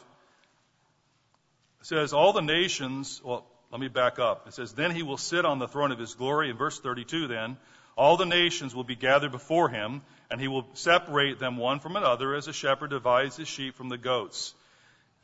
[1.82, 4.48] says, all the nations, well, let me back up.
[4.48, 6.50] It says, then he will sit on the throne of his glory.
[6.50, 7.58] In verse 32 then,
[7.98, 10.02] all the nations will be gathered before him,
[10.32, 13.90] and he will separate them one from another as a shepherd divides his sheep from
[13.90, 14.54] the goats.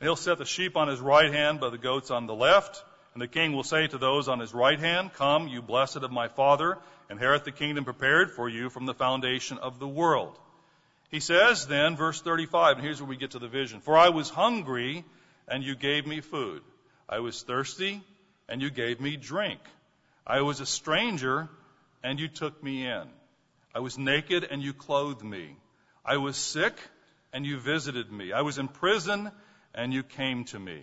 [0.00, 2.82] And he'll set the sheep on his right hand, but the goats on the left.
[3.12, 6.12] And the king will say to those on his right hand, Come, you blessed of
[6.12, 10.38] my father, inherit the kingdom prepared for you from the foundation of the world.
[11.10, 13.80] He says then, verse 35, and here's where we get to the vision.
[13.80, 15.04] For I was hungry,
[15.48, 16.62] and you gave me food.
[17.08, 18.00] I was thirsty,
[18.48, 19.60] and you gave me drink.
[20.24, 21.48] I was a stranger,
[22.04, 23.08] and you took me in.
[23.74, 25.56] I was naked, and you clothed me.
[26.04, 26.74] I was sick,
[27.32, 28.32] and you visited me.
[28.32, 29.32] I was in prison,
[29.74, 30.82] and you came to me.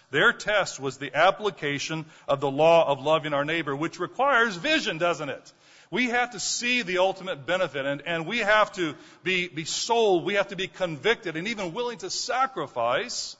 [0.11, 4.97] their test was the application of the law of loving our neighbor, which requires vision,
[4.97, 5.53] doesn't it?
[5.89, 10.23] We have to see the ultimate benefit and, and we have to be, be sold,
[10.23, 13.35] we have to be convicted and even willing to sacrifice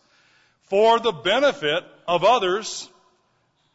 [0.63, 2.89] for the benefit of others,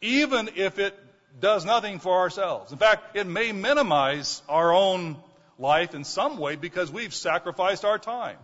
[0.01, 0.97] even if it
[1.39, 2.71] does nothing for ourselves.
[2.71, 5.17] In fact, it may minimize our own
[5.59, 8.37] life in some way because we've sacrificed our time.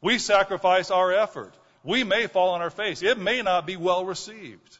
[0.00, 3.02] We've sacrificed our effort we may fall on our face.
[3.02, 4.78] It may not be well received.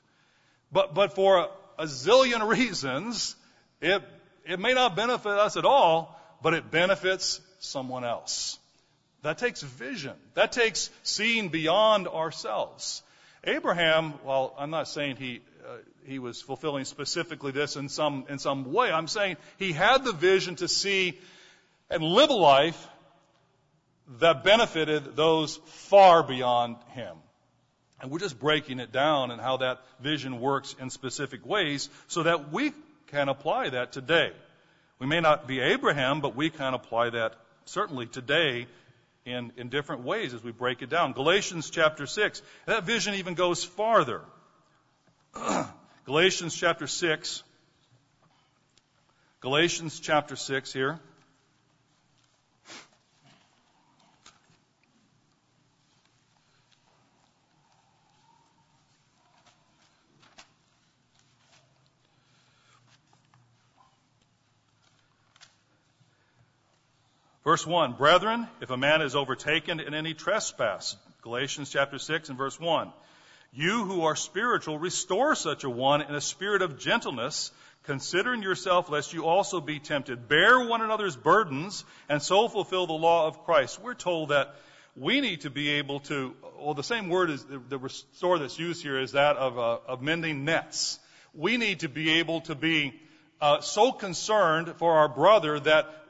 [0.72, 1.48] But, but for a,
[1.78, 3.36] a zillion reasons,
[3.80, 4.02] it,
[4.44, 8.58] it may not benefit us at all, but it benefits someone else.
[9.22, 10.14] That takes vision.
[10.34, 13.02] That takes seeing beyond ourselves.
[13.44, 15.76] Abraham, well, I'm not saying he, uh,
[16.06, 18.90] he was fulfilling specifically this in some, in some way.
[18.90, 21.18] I'm saying he had the vision to see
[21.90, 22.88] and live a life
[24.20, 27.16] that benefited those far beyond him.
[28.00, 32.24] And we're just breaking it down and how that vision works in specific ways so
[32.24, 32.72] that we
[33.06, 34.32] can apply that today.
[34.98, 37.34] We may not be Abraham, but we can apply that
[37.64, 38.66] certainly today
[39.24, 41.12] in, in different ways as we break it down.
[41.12, 44.20] Galatians chapter 6, that vision even goes farther.
[46.04, 47.42] Galatians chapter 6,
[49.40, 51.00] Galatians chapter 6 here.
[67.44, 72.38] Verse 1, Brethren, if a man is overtaken in any trespass, Galatians chapter 6 and
[72.38, 72.90] verse 1,
[73.52, 78.88] you who are spiritual, restore such a one in a spirit of gentleness, considering yourself
[78.88, 80.26] lest you also be tempted.
[80.26, 83.78] Bear one another's burdens and so fulfill the law of Christ.
[83.78, 84.54] We're told that
[84.96, 88.82] we need to be able to, well, the same word is the restore that's used
[88.82, 90.98] here is that of, uh, of mending nets.
[91.34, 92.98] We need to be able to be
[93.38, 96.03] uh, so concerned for our brother that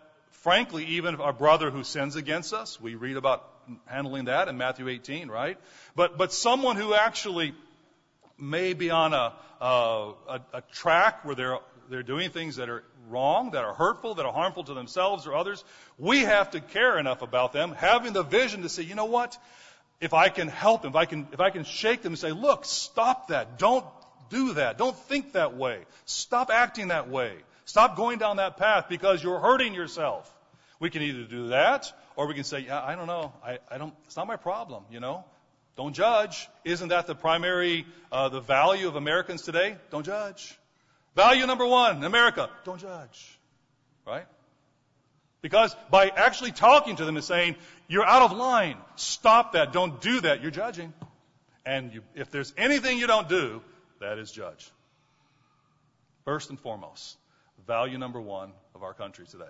[0.45, 3.49] frankly, even our brother who sins against us, we read about
[3.87, 5.57] handling that in Matthew 18, right?
[5.97, 7.55] But, but someone who actually
[8.39, 9.33] may be on a,
[9.63, 10.13] a,
[10.53, 14.35] a track where they're, they're doing things that are wrong, that are hurtful, that are
[14.35, 15.65] harmful to themselves or others,
[15.99, 19.39] we have to care enough about them, having the vision to say, you know what?
[19.99, 22.33] If I can help them, if I can, if I can shake them and say,
[22.33, 23.59] look, stop that.
[23.59, 23.87] Don't
[24.29, 24.77] do that.
[24.77, 25.79] Don't think that way.
[26.05, 27.33] Stop acting that way.
[27.65, 30.31] Stop going down that path because you're hurting yourself.
[30.81, 33.33] We can either do that, or we can say, yeah, I don't know.
[33.45, 35.25] I, I don't, it's not my problem, you know.
[35.77, 36.49] Don't judge.
[36.65, 39.77] Isn't that the primary, uh, the value of Americans today?
[39.91, 40.59] Don't judge.
[41.17, 43.39] Value number one, America, don't judge.
[44.07, 44.27] Right?
[45.43, 47.57] Because by actually talking to them and saying,
[47.89, 50.93] you're out of line, stop that, don't do that, you're judging.
[51.67, 53.63] And you, if there's anything you don't do,
[54.01, 54.71] that is judge.
[56.25, 57.17] First and foremost,
[57.67, 59.45] value number one of our country today.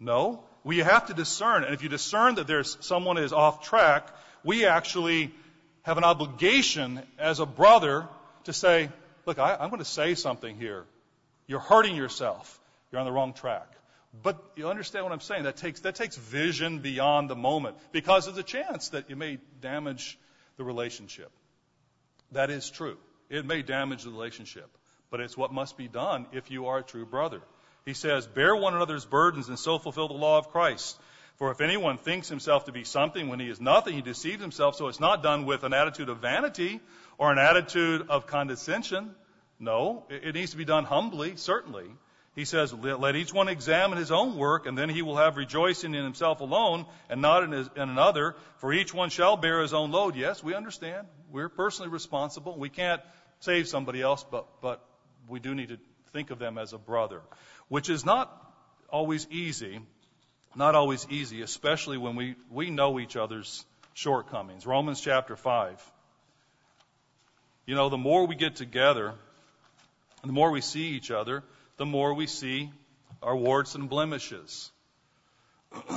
[0.00, 1.64] No, we have to discern.
[1.64, 4.08] And if you discern that there's someone is off track,
[4.44, 5.32] we actually
[5.82, 8.06] have an obligation as a brother
[8.44, 8.90] to say,
[9.26, 10.84] look, I, I'm going to say something here.
[11.46, 12.60] You're hurting yourself.
[12.90, 13.66] You're on the wrong track.
[14.22, 15.44] But you understand what I'm saying?
[15.44, 19.38] That takes, that takes vision beyond the moment because there's a chance that you may
[19.60, 20.18] damage
[20.56, 21.30] the relationship.
[22.32, 22.96] That is true.
[23.30, 24.68] It may damage the relationship,
[25.10, 27.40] but it's what must be done if you are a true brother.
[27.88, 31.00] He says, Bear one another's burdens and so fulfill the law of Christ.
[31.36, 34.74] For if anyone thinks himself to be something when he is nothing, he deceives himself.
[34.74, 36.80] So it's not done with an attitude of vanity
[37.16, 39.14] or an attitude of condescension.
[39.58, 41.86] No, it needs to be done humbly, certainly.
[42.34, 45.94] He says, Let each one examine his own work, and then he will have rejoicing
[45.94, 48.36] in himself alone and not in, his, in another.
[48.58, 50.14] For each one shall bear his own load.
[50.14, 51.06] Yes, we understand.
[51.32, 52.58] We're personally responsible.
[52.58, 53.00] We can't
[53.40, 54.84] save somebody else, but, but
[55.26, 55.78] we do need to
[56.12, 57.22] think of them as a brother,
[57.68, 58.34] which is not
[58.90, 59.80] always easy
[60.58, 63.64] not always easy, especially when we, we know each other's
[63.94, 64.66] shortcomings.
[64.66, 65.92] Romans chapter 5.
[67.66, 69.14] You know, the more we get together,
[70.24, 71.44] the more we see each other,
[71.76, 72.72] the more we see
[73.22, 74.70] our warts and blemishes.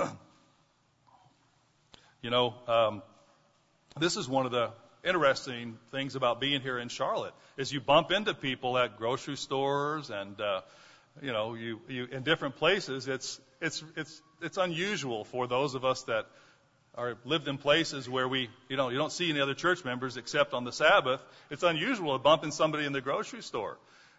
[2.21, 3.01] you know, um,
[3.99, 4.71] this is one of the
[5.03, 10.11] interesting things about being here in Charlotte is you bump into people at grocery stores
[10.11, 10.61] and uh,
[11.21, 13.07] you know you, you in different places.
[13.07, 16.27] It's it's it's it's unusual for those of us that
[16.95, 20.17] are lived in places where we, you know, you don't see any other church members
[20.17, 21.21] except on the Sabbath.
[21.49, 23.77] It's unusual to bump into somebody in the grocery store.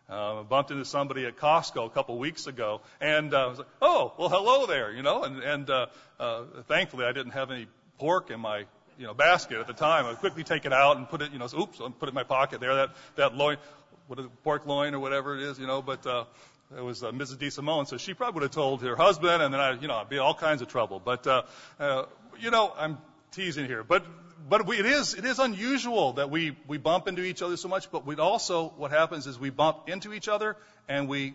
[0.09, 3.69] Uh, bumped into somebody at Costco a couple weeks ago, and uh, I was like,
[3.81, 5.23] "Oh, well, hello there," you know.
[5.23, 5.87] And, and uh,
[6.19, 7.67] uh, thankfully, I didn't have any
[7.99, 8.67] pork in my,
[8.99, 10.05] you know, basket at the time.
[10.05, 12.15] I quickly take it out and put it, you know, oops, and put it in
[12.15, 12.75] my pocket there.
[12.75, 13.59] That that loin,
[14.09, 15.81] what is it, pork loin or whatever it is, you know.
[15.83, 16.25] But uh,
[16.77, 17.37] it was uh, Mrs.
[17.37, 20.09] DeSimone, so she probably would have told her husband, and then I, you know, I'd
[20.09, 21.01] be all kinds of trouble.
[21.05, 21.43] But, uh,
[21.79, 22.05] uh,
[22.41, 22.99] you know, I'm
[23.33, 24.05] teasing here, but
[24.49, 27.69] but we, it is it is unusual that we we bump into each other so
[27.69, 27.91] much.
[27.91, 30.57] But we also what happens is we bump into each other
[30.89, 31.35] and we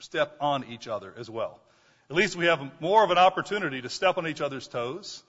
[0.00, 1.60] step on each other as well.
[2.10, 5.22] At least we have more of an opportunity to step on each other's toes,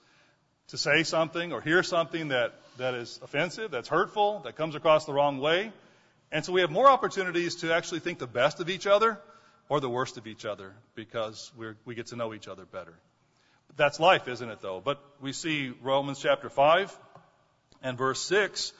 [0.68, 5.04] to say something or hear something that that is offensive, that's hurtful, that comes across
[5.04, 5.72] the wrong way.
[6.32, 9.20] And so we have more opportunities to actually think the best of each other
[9.68, 11.52] or the worst of each other because
[11.84, 12.94] we get to know each other better.
[13.76, 14.80] That's life, isn't it, though?
[14.84, 16.96] But we see Romans chapter 5
[17.82, 18.72] and verse 6.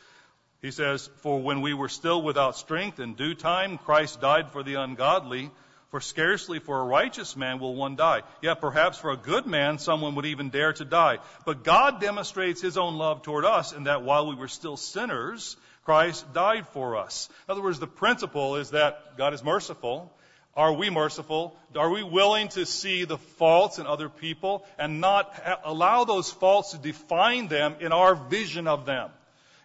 [0.62, 4.62] He says, For when we were still without strength, in due time Christ died for
[4.62, 5.50] the ungodly.
[5.90, 8.22] For scarcely for a righteous man will one die.
[8.42, 11.18] Yet perhaps for a good man someone would even dare to die.
[11.44, 15.56] But God demonstrates his own love toward us in that while we were still sinners,
[15.84, 17.28] Christ died for us.
[17.46, 20.12] In other words, the principle is that God is merciful
[20.56, 21.56] are we merciful?
[21.74, 25.34] Are we willing to see the faults in other people and not
[25.64, 29.10] allow those faults to define them in our vision of them?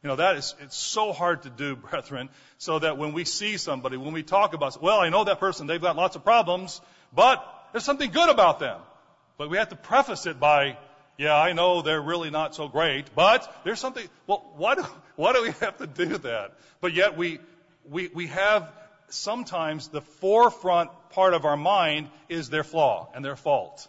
[0.01, 3.57] You know, that is, it's so hard to do, brethren, so that when we see
[3.57, 6.81] somebody, when we talk about, well, I know that person, they've got lots of problems,
[7.13, 8.79] but there's something good about them.
[9.37, 10.77] But we have to preface it by,
[11.17, 14.85] yeah, I know they're really not so great, but there's something, well, why do,
[15.15, 16.53] why do we have to do that?
[16.81, 17.39] But yet we,
[17.87, 18.71] we, we have
[19.09, 23.87] sometimes the forefront part of our mind is their flaw and their fault.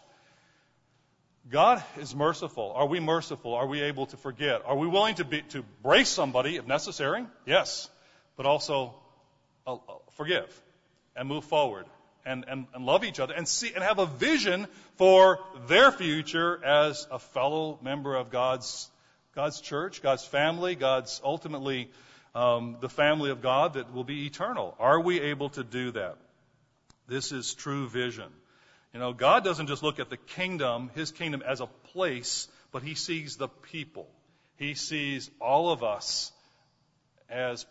[1.49, 2.73] God is merciful.
[2.75, 3.55] Are we merciful?
[3.55, 4.63] Are we able to forget?
[4.65, 7.27] Are we willing to be, to brace somebody if necessary?
[7.45, 7.89] Yes.
[8.37, 8.95] But also
[9.67, 9.79] uh, uh,
[10.13, 10.49] forgive
[11.17, 11.87] and move forward
[12.25, 14.67] and, and, and love each other and see and have a vision
[14.97, 18.89] for their future as a fellow member of God's
[19.35, 21.91] God's church, God's family, God's ultimately
[22.35, 24.75] um, the family of God that will be eternal.
[24.79, 26.17] Are we able to do that?
[27.09, 28.31] This is true vision.
[28.95, 32.83] You know, God doesn't just look at the kingdom, his kingdom as a place, but
[32.83, 34.09] he sees the people.
[34.57, 36.33] He sees all of us
[37.29, 37.67] as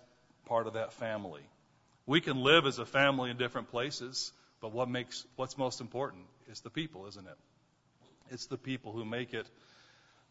[0.46, 1.44] part of that family.
[2.06, 4.32] We can live as a family in different places,
[4.62, 7.38] but what makes what's most important is the people, isn't it?
[8.32, 9.46] It's the people who make it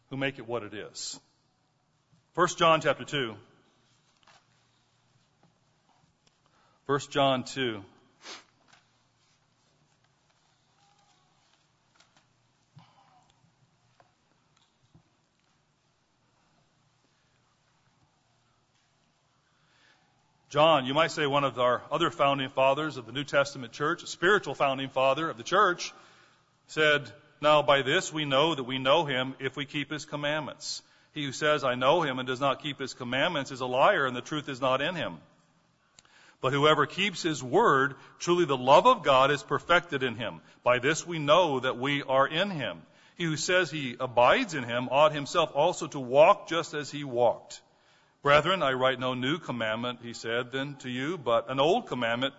[0.09, 1.19] who make it what it is.
[2.35, 3.35] 1 John chapter 2
[6.89, 7.83] 1 John 2.
[20.49, 24.01] John, you might say one of our other founding fathers of the New Testament church,
[24.01, 25.93] a spiritual founding father of the church,
[26.65, 27.03] said,
[27.39, 30.81] Now by this we know that we know him if we keep his commandments.
[31.13, 34.07] He who says, I know him, and does not keep his commandments is a liar,
[34.07, 35.19] and the truth is not in him.
[36.41, 40.41] But whoever keeps his word, truly the love of God is perfected in him.
[40.63, 42.81] By this we know that we are in him.
[43.15, 47.03] He who says he abides in him ought himself also to walk just as he
[47.03, 47.61] walked.
[48.21, 52.33] Brethren, I write no new commandment, he said, then to you, but an old commandment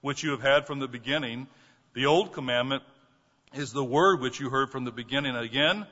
[0.00, 1.48] which you have had from the beginning.
[1.94, 2.84] The old commandment
[3.54, 5.34] is the word which you heard from the beginning.
[5.34, 5.86] Again,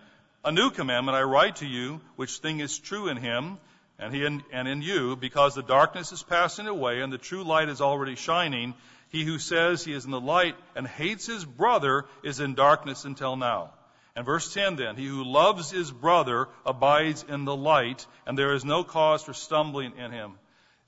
[0.45, 3.59] a new commandment I write to you, which thing is true in him
[4.01, 7.45] and, he in, and in you, because the darkness is passing away and the true
[7.45, 8.75] light is already shining.
[9.11, 13.05] He who says he is in the light and hates his brother is in darkness
[13.05, 13.73] until now.
[14.17, 18.55] And verse 10 then, he who loves his brother abides in the light, and there
[18.55, 20.33] is no cause for stumbling in him.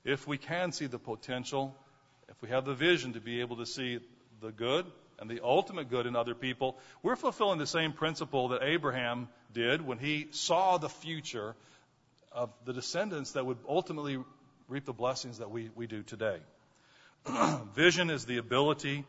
[0.03, 1.75] If we can see the potential,
[2.29, 3.99] if we have the vision to be able to see
[4.41, 4.85] the good
[5.19, 9.85] and the ultimate good in other people, we're fulfilling the same principle that Abraham did
[9.85, 11.55] when he saw the future
[12.33, 14.17] of the descendants that would ultimately
[14.67, 16.37] reap the blessings that we, we do today.
[17.75, 19.05] Vision is the ability,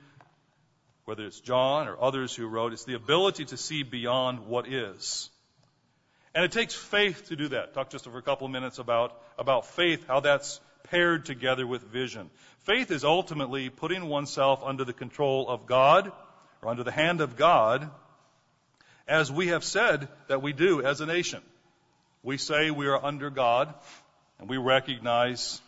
[1.05, 5.31] whether it's John or others who wrote, it's the ability to see beyond what is.
[6.35, 7.75] And it takes faith to do that.
[7.75, 11.83] Talk just for a couple of minutes about, about faith, how that's paired together with
[11.83, 12.31] vision.
[12.65, 16.11] Faith is ultimately putting oneself under the control of God
[16.63, 17.89] or under the hand of God,
[19.07, 21.43] as we have said that we do as a nation.
[22.25, 23.75] We say we are under God,
[24.39, 25.61] and we recognize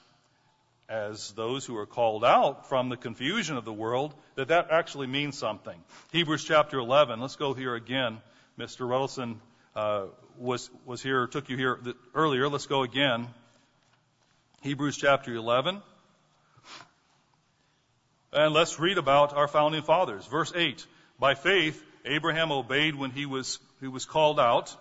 [0.89, 5.07] as those who are called out from the confusion of the world that that actually
[5.07, 5.79] means something.
[6.13, 7.21] Hebrews chapter 11.
[7.21, 8.23] Let's go here again.
[8.59, 8.89] Mr.
[8.89, 9.37] Ruddleson
[9.75, 10.07] uh,
[10.39, 11.79] was was here, took you here
[12.15, 12.49] earlier.
[12.49, 13.29] Let's go again.
[14.63, 15.83] Hebrews chapter 11.
[18.33, 20.25] And let's read about our founding fathers.
[20.25, 20.87] Verse 8.
[21.19, 24.75] By faith, Abraham obeyed when he was, he was called out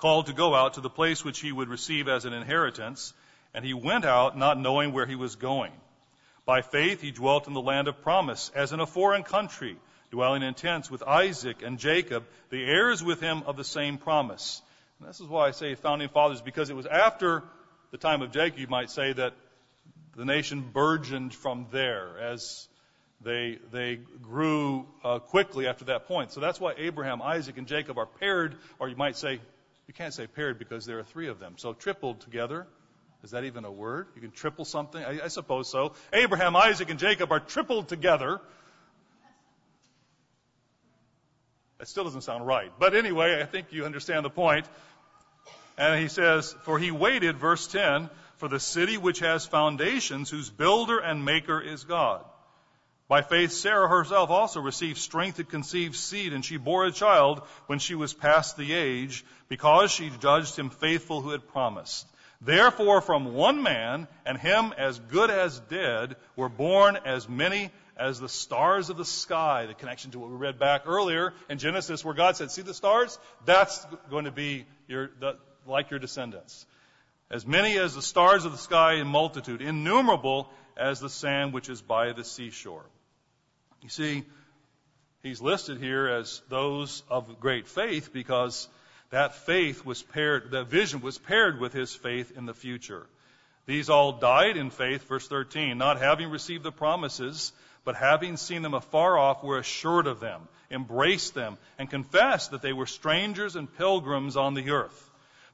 [0.00, 3.12] called to go out to the place which he would receive as an inheritance,
[3.54, 5.72] and he went out not knowing where he was going.
[6.46, 9.76] By faith he dwelt in the land of promise, as in a foreign country,
[10.10, 14.62] dwelling in tents with Isaac and Jacob, the heirs with him of the same promise.
[14.98, 17.44] And this is why I say founding fathers, because it was after
[17.90, 19.34] the time of Jacob, you might say, that
[20.16, 22.68] the nation burgeoned from there as
[23.20, 26.32] they, they grew uh, quickly after that point.
[26.32, 29.40] So that's why Abraham, Isaac, and Jacob are paired, or you might say
[29.90, 31.54] you can't say paired because there are three of them.
[31.56, 32.68] So tripled together.
[33.24, 34.06] Is that even a word?
[34.14, 35.02] You can triple something?
[35.02, 35.94] I, I suppose so.
[36.12, 38.40] Abraham, Isaac, and Jacob are tripled together.
[41.78, 42.70] That still doesn't sound right.
[42.78, 44.64] But anyway, I think you understand the point.
[45.76, 50.50] And he says, For he waited, verse 10, for the city which has foundations, whose
[50.50, 52.24] builder and maker is God.
[53.10, 57.42] By faith, Sarah herself also received strength to conceive seed, and she bore a child
[57.66, 62.06] when she was past the age, because she judged him faithful who had promised.
[62.40, 68.20] Therefore, from one man, and him as good as dead, were born as many as
[68.20, 69.66] the stars of the sky.
[69.66, 72.74] The connection to what we read back earlier in Genesis, where God said, See the
[72.74, 73.18] stars?
[73.44, 75.36] That's going to be your, the,
[75.66, 76.64] like your descendants.
[77.28, 81.68] As many as the stars of the sky in multitude, innumerable as the sand which
[81.68, 82.84] is by the seashore.
[83.82, 84.24] You see,
[85.22, 88.68] he's listed here as those of great faith because
[89.10, 93.06] that faith was paired, that vision was paired with his faith in the future.
[93.66, 97.52] These all died in faith, verse 13, not having received the promises,
[97.84, 102.62] but having seen them afar off, were assured of them, embraced them, and confessed that
[102.62, 105.09] they were strangers and pilgrims on the earth.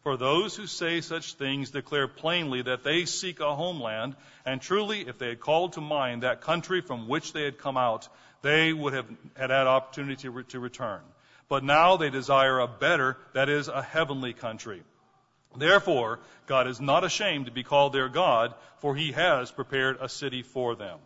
[0.07, 5.01] For those who say such things declare plainly that they seek a homeland, and truly,
[5.01, 8.09] if they had called to mind that country from which they had come out,
[8.41, 11.01] they would have had that opportunity to, re- to return.
[11.49, 14.85] But now they desire a better, that is, a heavenly country.
[15.57, 20.09] Therefore, God is not ashamed to be called their God, for he has prepared a
[20.09, 21.01] city for them.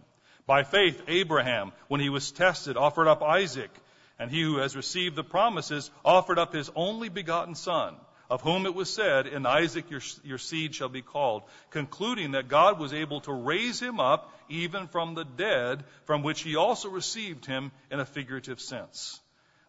[0.44, 3.70] By faith, Abraham, when he was tested, offered up Isaac,
[4.18, 7.96] and he who has received the promises offered up his only begotten son
[8.31, 12.49] of whom it was said, In Isaac your, your seed shall be called, concluding that
[12.49, 16.89] God was able to raise him up even from the dead, from which he also
[16.89, 19.20] received him in a figurative sense.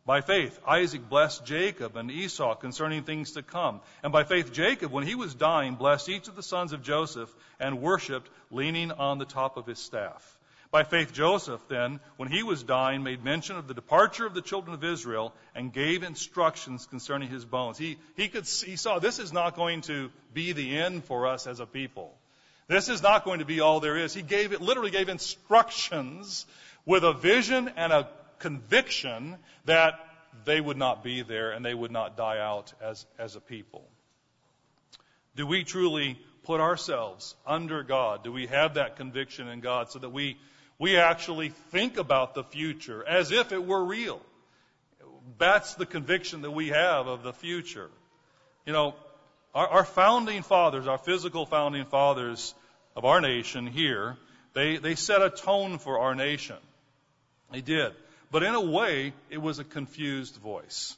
[0.06, 3.82] By faith, Isaac blessed Jacob and Esau concerning things to come.
[4.04, 7.34] And by faith, Jacob, when he was dying, blessed each of the sons of Joseph
[7.60, 10.38] and worshiped, leaning on the top of his staff.
[10.72, 14.42] By faith, Joseph then, when he was dying, made mention of the departure of the
[14.42, 17.78] children of Israel and gave instructions concerning his bones.
[17.78, 21.46] He, he, could, he saw this is not going to be the end for us
[21.46, 22.16] as a people.
[22.68, 24.14] This is not going to be all there is.
[24.14, 26.46] He gave it, literally gave instructions
[26.86, 28.08] with a vision and a
[28.40, 30.00] conviction that
[30.46, 33.84] they would not be there and they would not die out as, as a people.
[35.36, 38.24] Do we truly put ourselves under God?
[38.24, 40.38] Do we have that conviction in God so that we,
[40.82, 44.20] we actually think about the future as if it were real?
[45.38, 47.92] That's the conviction that we have of the future.
[48.66, 48.96] You know,
[49.54, 52.56] our, our founding fathers, our physical founding fathers
[52.96, 54.18] of our nation here,
[54.54, 56.58] they, they set a tone for our nation.
[57.52, 57.92] They did.
[58.32, 60.98] But in a way, it was a confused voice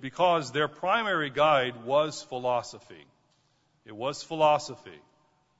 [0.00, 3.04] because their primary guide was philosophy.
[3.86, 5.00] It was philosophy.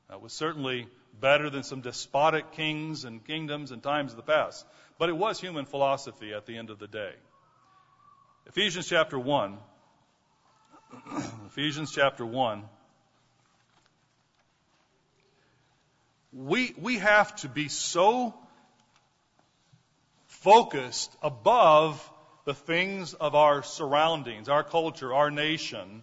[0.09, 0.89] That was certainly
[1.21, 4.67] better than some despotic kings and kingdoms and times of the past.
[4.99, 7.13] But it was human philosophy at the end of the day.
[8.47, 9.59] Ephesians chapter 1.
[11.47, 12.65] Ephesians chapter 1.
[16.33, 18.35] We, we have to be so
[20.27, 22.11] focused above
[22.45, 26.03] the things of our surroundings, our culture, our nation,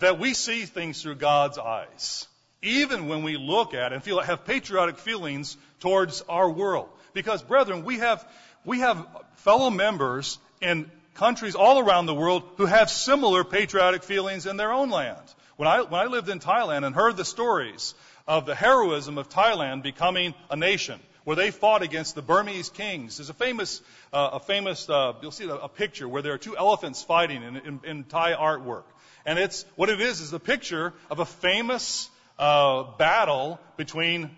[0.00, 2.26] that we see things through God's eyes.
[2.62, 6.88] Even when we look at and feel have patriotic feelings towards our world.
[7.12, 8.24] Because brethren, we have
[8.64, 9.06] we have
[9.36, 14.72] fellow members in countries all around the world who have similar patriotic feelings in their
[14.72, 15.22] own land.
[15.56, 17.94] When I, when I lived in Thailand and heard the stories
[18.26, 23.18] of the heroism of Thailand becoming a nation, where they fought against the Burmese kings.
[23.18, 23.80] There's a famous,
[24.12, 27.56] uh, a famous, uh, you'll see a, picture where there are two elephants fighting in,
[27.56, 28.84] in, in, Thai artwork,
[29.24, 32.10] and it's what it is is a picture of a famous
[32.42, 34.28] uh, battle between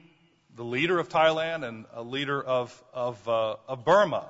[0.56, 4.28] the leader of Thailand and a leader of of, uh, of Burma.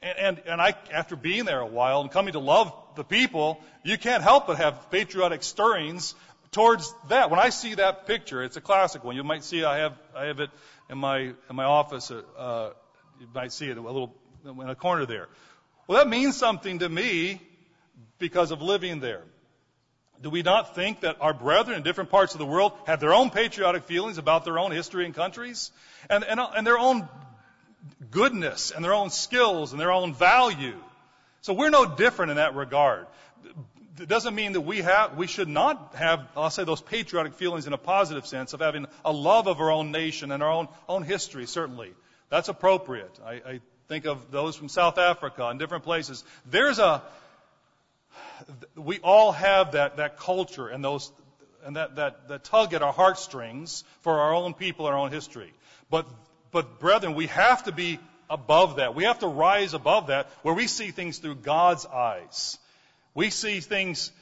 [0.00, 3.60] And, and, and I, after being there a while and coming to love the people,
[3.82, 6.14] you can't help but have patriotic stirrings
[6.52, 7.30] towards that.
[7.30, 9.16] When I see that picture, it's a classic one.
[9.16, 10.50] You might see I have I have it
[10.88, 12.12] in my in my office.
[12.12, 12.70] Uh,
[13.18, 14.14] you might see it a little
[14.44, 15.26] in a corner there.
[15.88, 17.40] Well, that means something to me
[18.20, 19.24] because of living there.
[20.22, 23.14] Do we not think that our brethren in different parts of the world have their
[23.14, 25.70] own patriotic feelings about their own history and countries
[26.10, 27.08] and, and, and their own
[28.10, 30.76] goodness and their own skills and their own value?
[31.40, 33.06] So we're no different in that regard
[34.00, 37.66] it doesn't mean that we have, we should not have, I'll say those patriotic feelings
[37.66, 40.68] in a positive sense of having a love of our own nation and our own,
[40.88, 41.92] own history, certainly.
[42.30, 43.18] That's appropriate.
[43.24, 46.24] I, I think of those from South Africa and different places.
[46.46, 47.02] There's a,
[48.74, 51.12] we all have that, that culture and those,
[51.64, 55.52] and that, that, that tug at our heartstrings for our own people, our own history.
[55.90, 56.06] But,
[56.50, 57.98] but brethren, we have to be
[58.30, 58.94] above that.
[58.94, 62.58] We have to rise above that where we see things through God's eyes.
[63.14, 64.12] We see things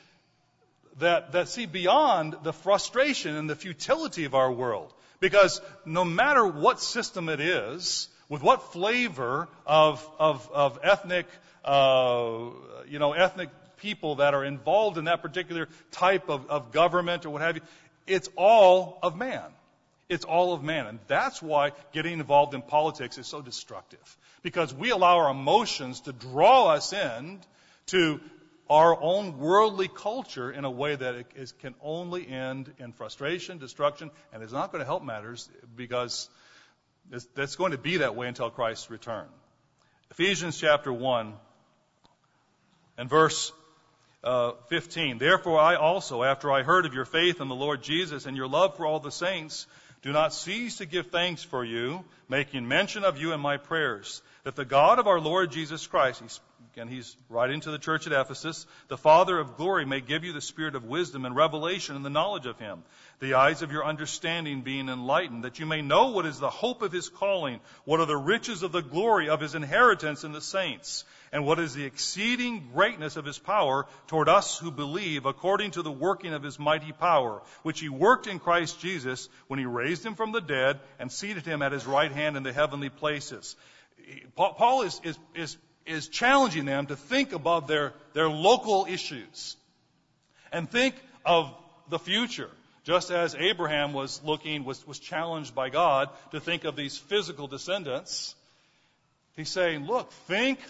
[0.98, 4.92] that, that see beyond the frustration and the futility of our world.
[5.20, 11.26] Because no matter what system it is, with what flavor of, of, of ethnic,
[11.64, 12.50] uh,
[12.88, 17.30] you know, ethnic people that are involved in that particular type of, of government or
[17.30, 17.62] what have you,
[18.06, 19.42] it's all of man.
[20.08, 20.86] It's all of man.
[20.86, 24.16] And that's why getting involved in politics is so destructive.
[24.42, 27.40] Because we allow our emotions to draw us in
[27.86, 28.20] to
[28.68, 33.58] our own worldly culture in a way that it is, can only end in frustration,
[33.58, 36.28] destruction, and is not going to help matters because
[37.34, 39.26] that's going to be that way until Christ's return.
[40.10, 41.34] Ephesians chapter 1
[42.98, 43.52] and verse
[44.26, 45.18] uh, 15.
[45.18, 48.48] Therefore, I also, after I heard of your faith in the Lord Jesus and your
[48.48, 49.66] love for all the saints,
[50.02, 54.20] do not cease to give thanks for you, making mention of you in my prayers,
[54.42, 56.40] that the God of our Lord Jesus Christ,
[56.76, 58.66] Again, he's writing to the church at Ephesus.
[58.88, 62.10] The Father of glory may give you the spirit of wisdom and revelation and the
[62.10, 62.82] knowledge of him,
[63.18, 66.82] the eyes of your understanding being enlightened, that you may know what is the hope
[66.82, 70.42] of his calling, what are the riches of the glory of his inheritance in the
[70.42, 75.70] saints, and what is the exceeding greatness of his power toward us who believe, according
[75.70, 79.64] to the working of his mighty power, which he worked in Christ Jesus when he
[79.64, 82.90] raised him from the dead and seated him at his right hand in the heavenly
[82.90, 83.56] places.
[84.36, 85.56] Paul is, is, is
[85.86, 89.56] is challenging them to think above their, their local issues
[90.52, 91.54] and think of
[91.88, 92.50] the future.
[92.84, 97.48] Just as Abraham was looking, was, was challenged by God to think of these physical
[97.48, 98.34] descendants,
[99.36, 100.60] he's saying, look, think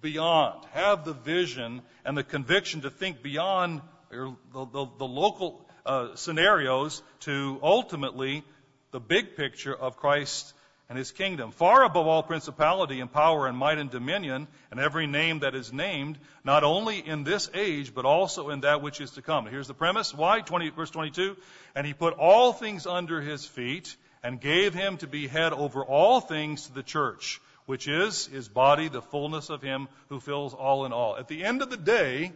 [0.00, 0.64] beyond.
[0.72, 7.02] Have the vision and the conviction to think beyond the, the, the local uh, scenarios
[7.20, 8.44] to ultimately
[8.90, 10.52] the big picture of Christ
[10.92, 15.06] and his kingdom, far above all principality and power and might and dominion, and every
[15.06, 19.12] name that is named, not only in this age, but also in that which is
[19.12, 19.46] to come.
[19.46, 20.12] Here's the premise.
[20.12, 20.42] Why?
[20.42, 21.38] 20, verse 22.
[21.74, 25.82] And he put all things under his feet, and gave him to be head over
[25.82, 30.52] all things to the church, which is his body, the fullness of him who fills
[30.52, 31.16] all in all.
[31.16, 32.32] At the end of the day,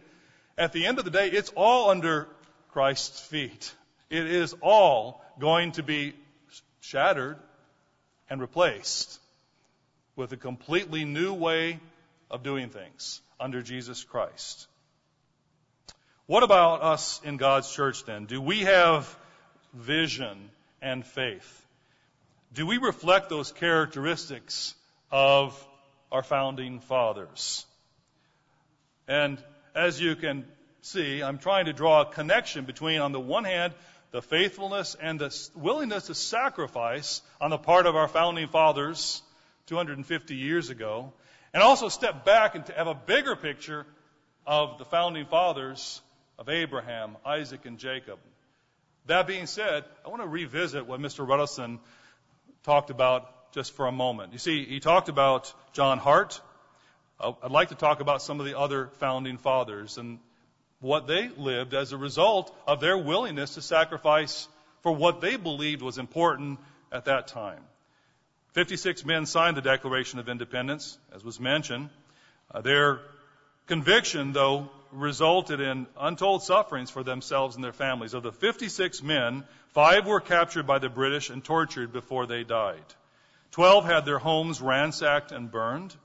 [0.57, 2.27] at the end of the day, it's all under
[2.69, 3.71] Christ's feet.
[4.09, 6.15] It is all going to be
[6.79, 7.37] shattered
[8.29, 9.19] and replaced
[10.15, 11.79] with a completely new way
[12.29, 14.67] of doing things under Jesus Christ.
[16.25, 18.25] What about us in God's church then?
[18.25, 19.15] Do we have
[19.73, 20.49] vision
[20.81, 21.65] and faith?
[22.53, 24.75] Do we reflect those characteristics
[25.11, 25.65] of
[26.11, 27.65] our founding fathers?
[29.07, 29.41] And
[29.73, 30.45] as you can
[30.81, 33.73] see, I'm trying to draw a connection between, on the one hand,
[34.11, 39.21] the faithfulness and the willingness to sacrifice on the part of our founding fathers
[39.67, 41.11] 250 years ago,
[41.53, 43.85] and also step back and have a bigger picture
[44.45, 46.01] of the founding fathers
[46.39, 48.19] of Abraham, Isaac, and Jacob.
[49.07, 51.27] That being said, I want to revisit what Mr.
[51.27, 51.79] Ruddison
[52.63, 54.33] talked about just for a moment.
[54.33, 56.39] You see, he talked about John Hart.
[57.19, 60.19] Uh, I'd like to talk about some of the other founding fathers and
[60.79, 64.47] what they lived as a result of their willingness to sacrifice
[64.83, 66.59] for what they believed was important
[66.91, 67.61] at that time.
[68.53, 71.89] 56 men signed the Declaration of Independence, as was mentioned.
[72.51, 73.01] Uh, their
[73.67, 78.13] conviction, though, resulted in untold sufferings for themselves and their families.
[78.13, 82.83] Of the 56 men, five were captured by the British and tortured before they died.
[83.51, 85.95] Twelve had their homes ransacked and burned.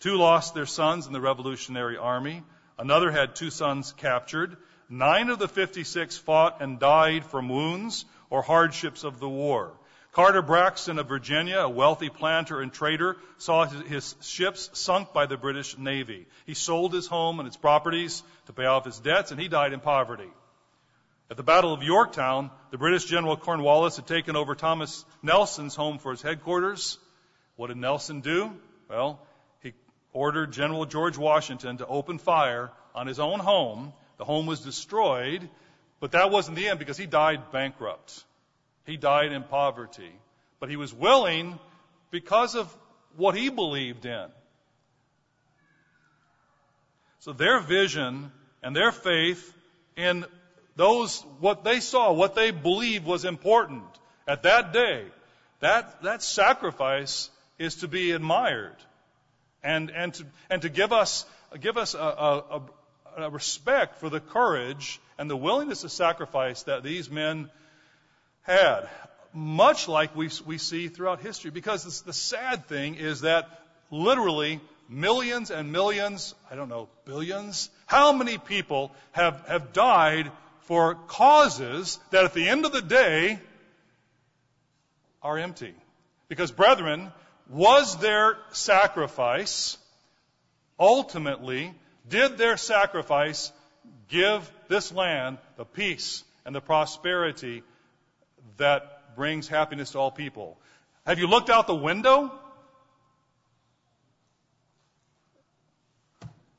[0.00, 2.42] Two lost their sons in the Revolutionary Army.
[2.78, 4.56] Another had two sons captured.
[4.88, 9.72] Nine of the 56 fought and died from wounds or hardships of the war.
[10.12, 15.36] Carter Braxton of Virginia, a wealthy planter and trader, saw his ships sunk by the
[15.36, 16.26] British Navy.
[16.46, 19.72] He sold his home and its properties to pay off his debts, and he died
[19.72, 20.30] in poverty.
[21.30, 25.98] At the Battle of Yorktown, the British General Cornwallis had taken over Thomas Nelson's home
[25.98, 26.98] for his headquarters.
[27.56, 28.52] What did Nelson do?
[28.88, 29.20] Well,
[30.14, 33.92] ordered General George Washington to open fire on his own home.
[34.16, 35.46] The home was destroyed,
[36.00, 38.24] but that wasn't the end because he died bankrupt.
[38.86, 40.12] He died in poverty.
[40.60, 41.58] But he was willing
[42.10, 42.74] because of
[43.16, 44.26] what he believed in.
[47.18, 48.30] So their vision
[48.62, 49.52] and their faith
[49.96, 50.24] in
[50.76, 53.82] those, what they saw, what they believed was important
[54.28, 55.06] at that day,
[55.60, 58.76] that, that sacrifice is to be admired
[59.64, 61.24] and, and, to, and to give us,
[61.60, 62.62] give us a, a,
[63.16, 67.50] a respect for the courage and the willingness to sacrifice that these men
[68.42, 68.88] had,
[69.32, 71.50] much like we, we see throughout history.
[71.50, 73.48] Because the sad thing is that
[73.90, 80.94] literally millions and millions, I don't know, billions, how many people have, have died for
[80.94, 83.38] causes that at the end of the day
[85.22, 85.74] are empty?
[86.28, 87.12] Because, brethren,
[87.48, 89.76] was their sacrifice
[90.78, 91.74] ultimately,
[92.08, 93.52] did their sacrifice
[94.08, 97.62] give this land the peace and the prosperity
[98.56, 100.58] that brings happiness to all people.
[101.06, 102.32] Have you looked out the window?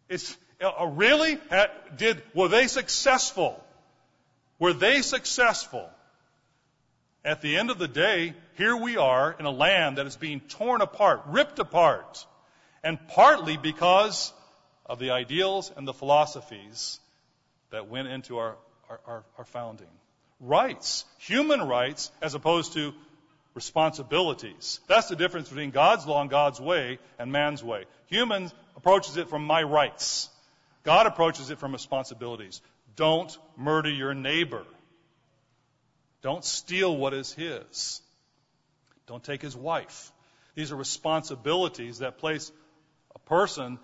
[0.08, 1.40] It's uh, really
[1.98, 3.62] did were they successful?
[4.60, 5.90] Were they successful?
[7.26, 10.42] At the end of the day, here we are in a land that is being
[10.42, 12.24] torn apart, ripped apart,
[12.84, 14.32] and partly because
[14.86, 17.00] of the ideals and the philosophies
[17.72, 18.56] that went into our,
[18.92, 19.88] our, our, our founding
[20.40, 22.94] rights, human rights, as opposed to
[23.56, 24.80] responsibilities.
[24.86, 27.86] That's the difference between God's law and God's way and man's way.
[28.06, 30.30] Human approaches it from my rights.
[30.84, 32.62] God approaches it from responsibilities.
[32.96, 34.64] Don't murder your neighbor.
[36.26, 38.02] Don't steal what is his.
[39.06, 40.12] Don't take his wife.
[40.56, 42.52] These are responsibilities that place
[43.14, 43.78] a person,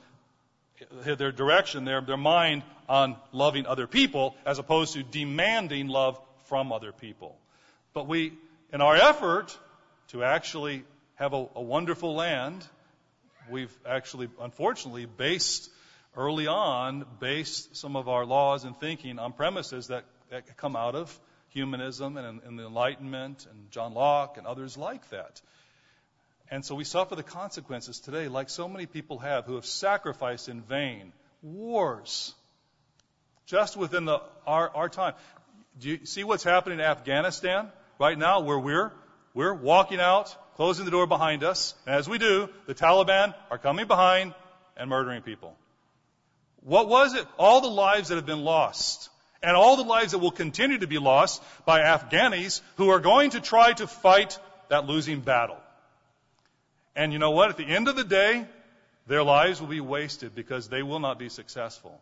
[0.91, 6.71] their direction, their, their mind on loving other people as opposed to demanding love from
[6.71, 7.37] other people.
[7.93, 8.33] But we,
[8.73, 9.55] in our effort
[10.07, 10.83] to actually
[11.17, 12.65] have a, a wonderful land,
[13.51, 15.69] we've actually, unfortunately, based
[16.17, 20.95] early on, based some of our laws and thinking on premises that, that come out
[20.95, 21.19] of
[21.51, 25.41] humanism and, and the Enlightenment and John Locke and others like that.
[26.49, 30.49] And so we suffer the consequences today, like so many people have who have sacrificed
[30.49, 31.13] in vain.
[31.41, 32.33] Wars.
[33.45, 35.13] Just within the, our, our time.
[35.79, 38.91] Do you see what's happening in Afghanistan right now where we're,
[39.33, 43.57] we're walking out, closing the door behind us, and as we do, the Taliban are
[43.57, 44.33] coming behind
[44.75, 45.55] and murdering people.
[46.63, 47.25] What was it?
[47.39, 49.09] All the lives that have been lost.
[49.43, 53.31] And all the lives that will continue to be lost by Afghanis who are going
[53.31, 54.37] to try to fight
[54.69, 55.57] that losing battle.
[56.95, 57.49] And you know what?
[57.49, 58.45] At the end of the day,
[59.07, 61.99] their lives will be wasted because they will not be successful.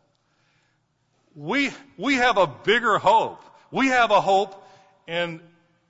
[1.36, 3.44] We, we have a bigger hope.
[3.72, 4.62] We have a hope
[5.08, 5.42] in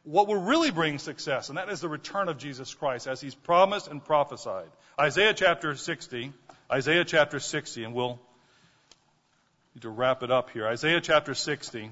[0.04, 3.36] what will really bring success, and that is the return of Jesus Christ as he's
[3.36, 4.70] promised and prophesied.
[5.00, 6.34] Isaiah chapter 60,
[6.72, 8.20] Isaiah chapter 60, and we'll
[9.82, 10.68] to wrap it up here.
[10.68, 11.92] Isaiah chapter 60.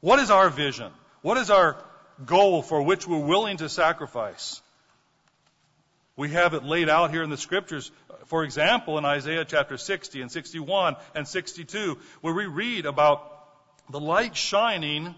[0.00, 0.90] What is our vision?
[1.22, 1.76] What is our
[2.24, 4.62] goal for which we're willing to sacrifice?
[6.16, 7.90] We have it laid out here in the scriptures.
[8.26, 13.32] For example, in Isaiah chapter 60 and 61 and 62, where we read about
[13.90, 15.14] the light shining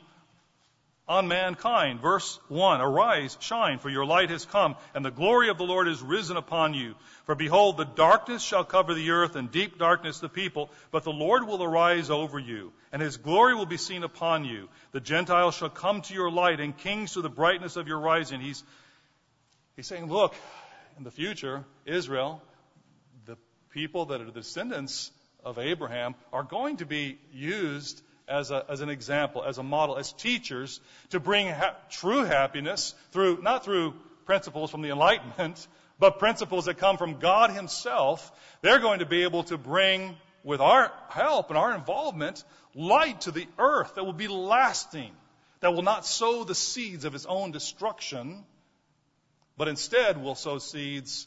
[1.09, 2.01] on mankind.
[2.01, 5.89] Verse 1 Arise, shine, for your light has come, and the glory of the Lord
[5.89, 6.95] is risen upon you.
[7.25, 11.13] For behold, the darkness shall cover the earth, and deep darkness the people, but the
[11.13, 14.69] Lord will arise over you, and his glory will be seen upon you.
[14.93, 18.41] The Gentiles shall come to your light, and kings to the brightness of your rising.
[18.41, 18.63] He's,
[19.77, 20.35] he's saying, Look,
[20.99, 22.43] in the future, Israel,
[23.25, 23.39] the
[23.71, 25.11] people that are descendants
[25.45, 29.97] of Abraham, are going to be used as, a, as an example, as a model,
[29.97, 30.81] as teachers
[31.11, 33.95] to bring ha- true happiness through, not through
[34.27, 35.67] principles from the Enlightenment,
[35.99, 38.31] but principles that come from God Himself.
[38.63, 42.45] They're going to be able to bring, with our help and our involvement,
[42.75, 45.11] light to the earth that will be lasting,
[45.61, 48.45] that will not sow the seeds of its own destruction
[49.59, 51.27] but instead will sow seeds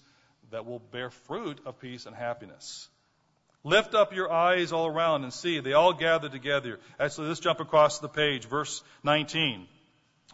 [0.49, 2.87] that will bear fruit of peace and happiness.
[3.63, 5.59] Lift up your eyes all around and see.
[5.59, 6.79] They all gather together.
[6.99, 8.45] Actually, let's jump across the page.
[8.45, 9.67] Verse 19.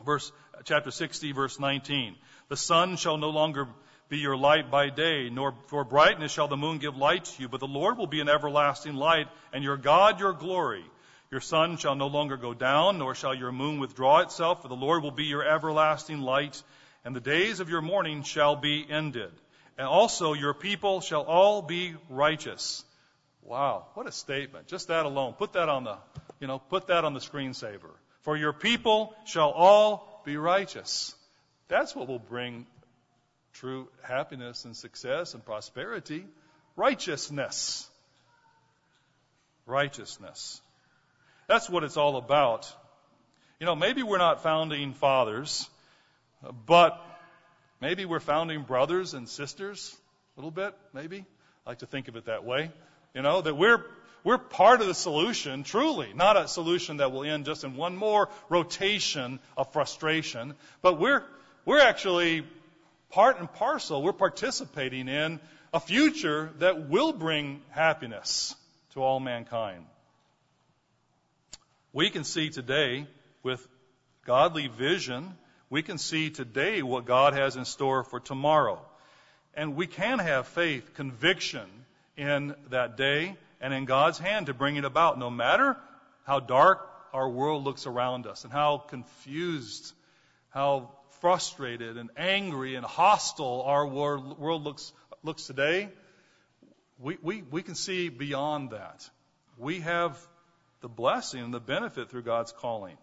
[0.05, 0.31] Verse,
[0.63, 2.15] chapter 60, verse 19.
[2.49, 3.67] The sun shall no longer
[4.09, 7.49] be your light by day, nor for brightness shall the moon give light to you,
[7.49, 10.85] but the Lord will be an everlasting light, and your God your glory.
[11.29, 14.75] Your sun shall no longer go down, nor shall your moon withdraw itself, for the
[14.75, 16.61] Lord will be your everlasting light,
[17.03, 19.31] and the days of your mourning shall be ended.
[19.77, 22.85] And also your people shall all be righteous.
[23.47, 24.67] Wow, what a statement.
[24.67, 25.33] Just that alone.
[25.33, 25.97] Put that on the,
[26.39, 27.89] you know, put that on the screensaver.
[28.21, 31.15] For your people shall all be righteous.
[31.67, 32.67] That's what will bring
[33.53, 36.25] true happiness and success and prosperity.
[36.75, 37.89] Righteousness.
[39.65, 40.61] Righteousness.
[41.47, 42.71] That's what it's all about.
[43.59, 45.67] You know, maybe we're not founding fathers
[46.65, 46.99] but
[47.81, 49.95] maybe we're founding brothers and sisters
[50.35, 51.25] a little bit, maybe.
[51.65, 52.71] I like to think of it that way.
[53.17, 53.83] You know, that we're
[54.23, 57.95] we're part of the solution, truly, not a solution that will end just in one
[57.95, 60.53] more rotation of frustration,
[60.83, 61.23] but we're
[61.65, 62.45] we're actually
[63.09, 65.39] part and parcel, we're participating in
[65.73, 68.55] a future that will bring happiness
[68.93, 69.83] to all mankind.
[71.93, 73.07] We can see today
[73.41, 73.67] with
[74.27, 75.33] godly vision
[75.71, 78.79] we can see today what God has in store for tomorrow.
[79.55, 81.67] And we can have faith, conviction
[82.17, 85.77] in that day and in God's hand to bring it about, no matter
[86.25, 89.93] how dark our world looks around us and how confused,
[90.49, 90.91] how
[91.21, 94.91] frustrated and angry and hostile our world looks,
[95.23, 95.89] looks today.
[96.99, 99.09] We, we, we can see beyond that.
[99.57, 100.19] We have
[100.81, 102.97] the blessing and the benefit through God's calling.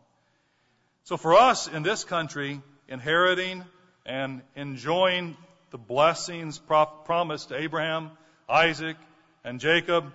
[1.04, 3.64] So for us in this country, inheriting
[4.06, 5.36] and enjoying
[5.70, 8.12] the blessings promised to Abraham,
[8.48, 8.96] Isaac,
[9.44, 10.12] and Jacob,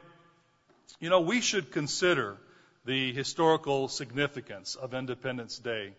[0.99, 2.38] you know, we should consider
[2.85, 5.93] the historical significance of Independence Day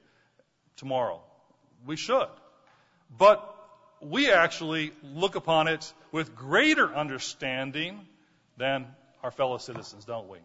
[0.77, 1.21] tomorrow.
[1.87, 2.29] We should.
[3.17, 3.57] But
[4.01, 8.07] we actually look upon it with greater understanding
[8.57, 8.87] than
[9.23, 10.39] our fellow citizens, don't we?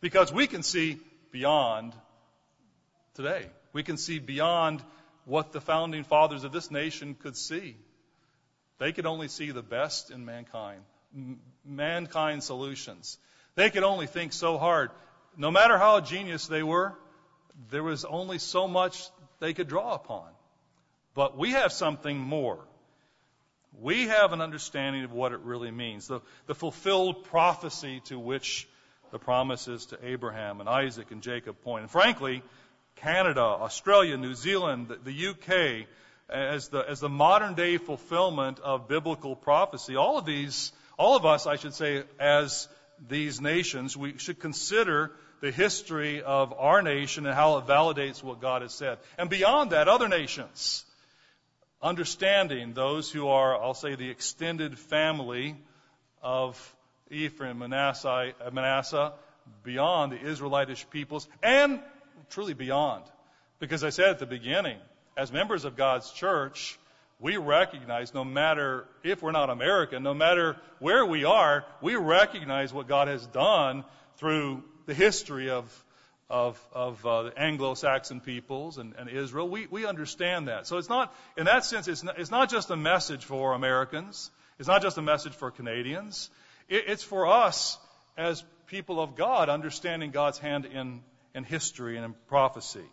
[0.00, 0.98] Because we can see
[1.30, 1.94] beyond
[3.14, 3.46] today.
[3.72, 4.82] We can see beyond
[5.24, 7.76] what the founding fathers of this nation could see.
[8.78, 10.82] They could only see the best in mankind,
[11.64, 13.18] mankind solutions.
[13.54, 14.90] They could only think so hard.
[15.36, 16.94] No matter how genius they were,
[17.70, 19.08] there was only so much
[19.40, 20.28] they could draw upon.
[21.14, 22.58] But we have something more.
[23.80, 26.06] We have an understanding of what it really means.
[26.06, 28.68] The, the fulfilled prophecy to which
[29.10, 31.82] the promises to Abraham and Isaac and Jacob point.
[31.82, 32.42] And frankly,
[32.96, 35.86] Canada, Australia, New Zealand, the, the UK,
[36.28, 39.96] as the, as the modern day fulfillment of biblical prophecy.
[39.96, 40.72] All of these,
[41.02, 42.68] all of us, I should say, as
[43.08, 45.10] these nations, we should consider
[45.40, 48.98] the history of our nation and how it validates what God has said.
[49.18, 50.84] And beyond that, other nations.
[51.82, 55.56] Understanding those who are, I'll say, the extended family
[56.22, 56.54] of
[57.10, 59.12] Ephraim, Manasseh, Manasseh
[59.64, 61.80] beyond the Israelitish peoples, and
[62.30, 63.02] truly beyond.
[63.58, 64.78] Because I said at the beginning,
[65.16, 66.78] as members of God's church,
[67.22, 72.74] we recognize no matter if we're not American, no matter where we are, we recognize
[72.74, 73.84] what God has done
[74.16, 75.84] through the history of,
[76.28, 79.48] of, of uh, the Anglo-Saxon peoples and, and Israel.
[79.48, 80.66] We, we understand that.
[80.66, 84.32] So it's not, in that sense, it's not, it's not just a message for Americans.
[84.58, 86.28] It's not just a message for Canadians.
[86.68, 87.78] It, it's for us
[88.16, 91.02] as people of God, understanding God's hand in,
[91.36, 92.90] in history and in prophecy.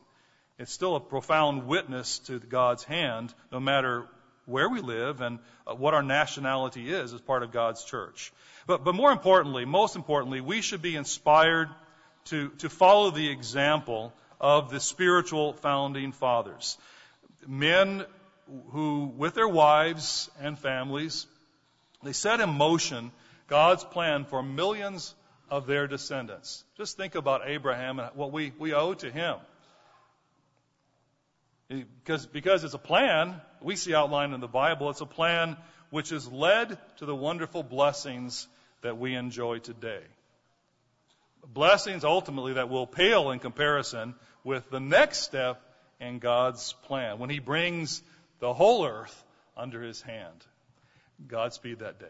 [0.59, 4.05] It's still a profound witness to God's hand, no matter
[4.49, 8.31] where we live and uh, what our nationality is as part of God's church.
[8.67, 11.69] But, but more importantly, most importantly, we should be inspired
[12.25, 16.77] to, to follow the example of the spiritual founding fathers.
[17.47, 18.05] Men
[18.71, 21.27] who, with their wives and families,
[22.03, 23.11] they set in motion
[23.47, 25.13] God's plan for millions
[25.49, 26.63] of their descendants.
[26.77, 29.37] Just think about Abraham and what we, we owe to him.
[31.67, 34.89] Because, because it's a plan we see outlined in the Bible.
[34.89, 35.57] It's a plan
[35.89, 38.47] which has led to the wonderful blessings
[38.81, 40.01] that we enjoy today.
[41.45, 45.61] Blessings ultimately that will pale in comparison with the next step
[45.99, 48.01] in God's plan when He brings
[48.39, 49.23] the whole earth
[49.57, 50.45] under His hand.
[51.27, 52.05] Godspeed that day.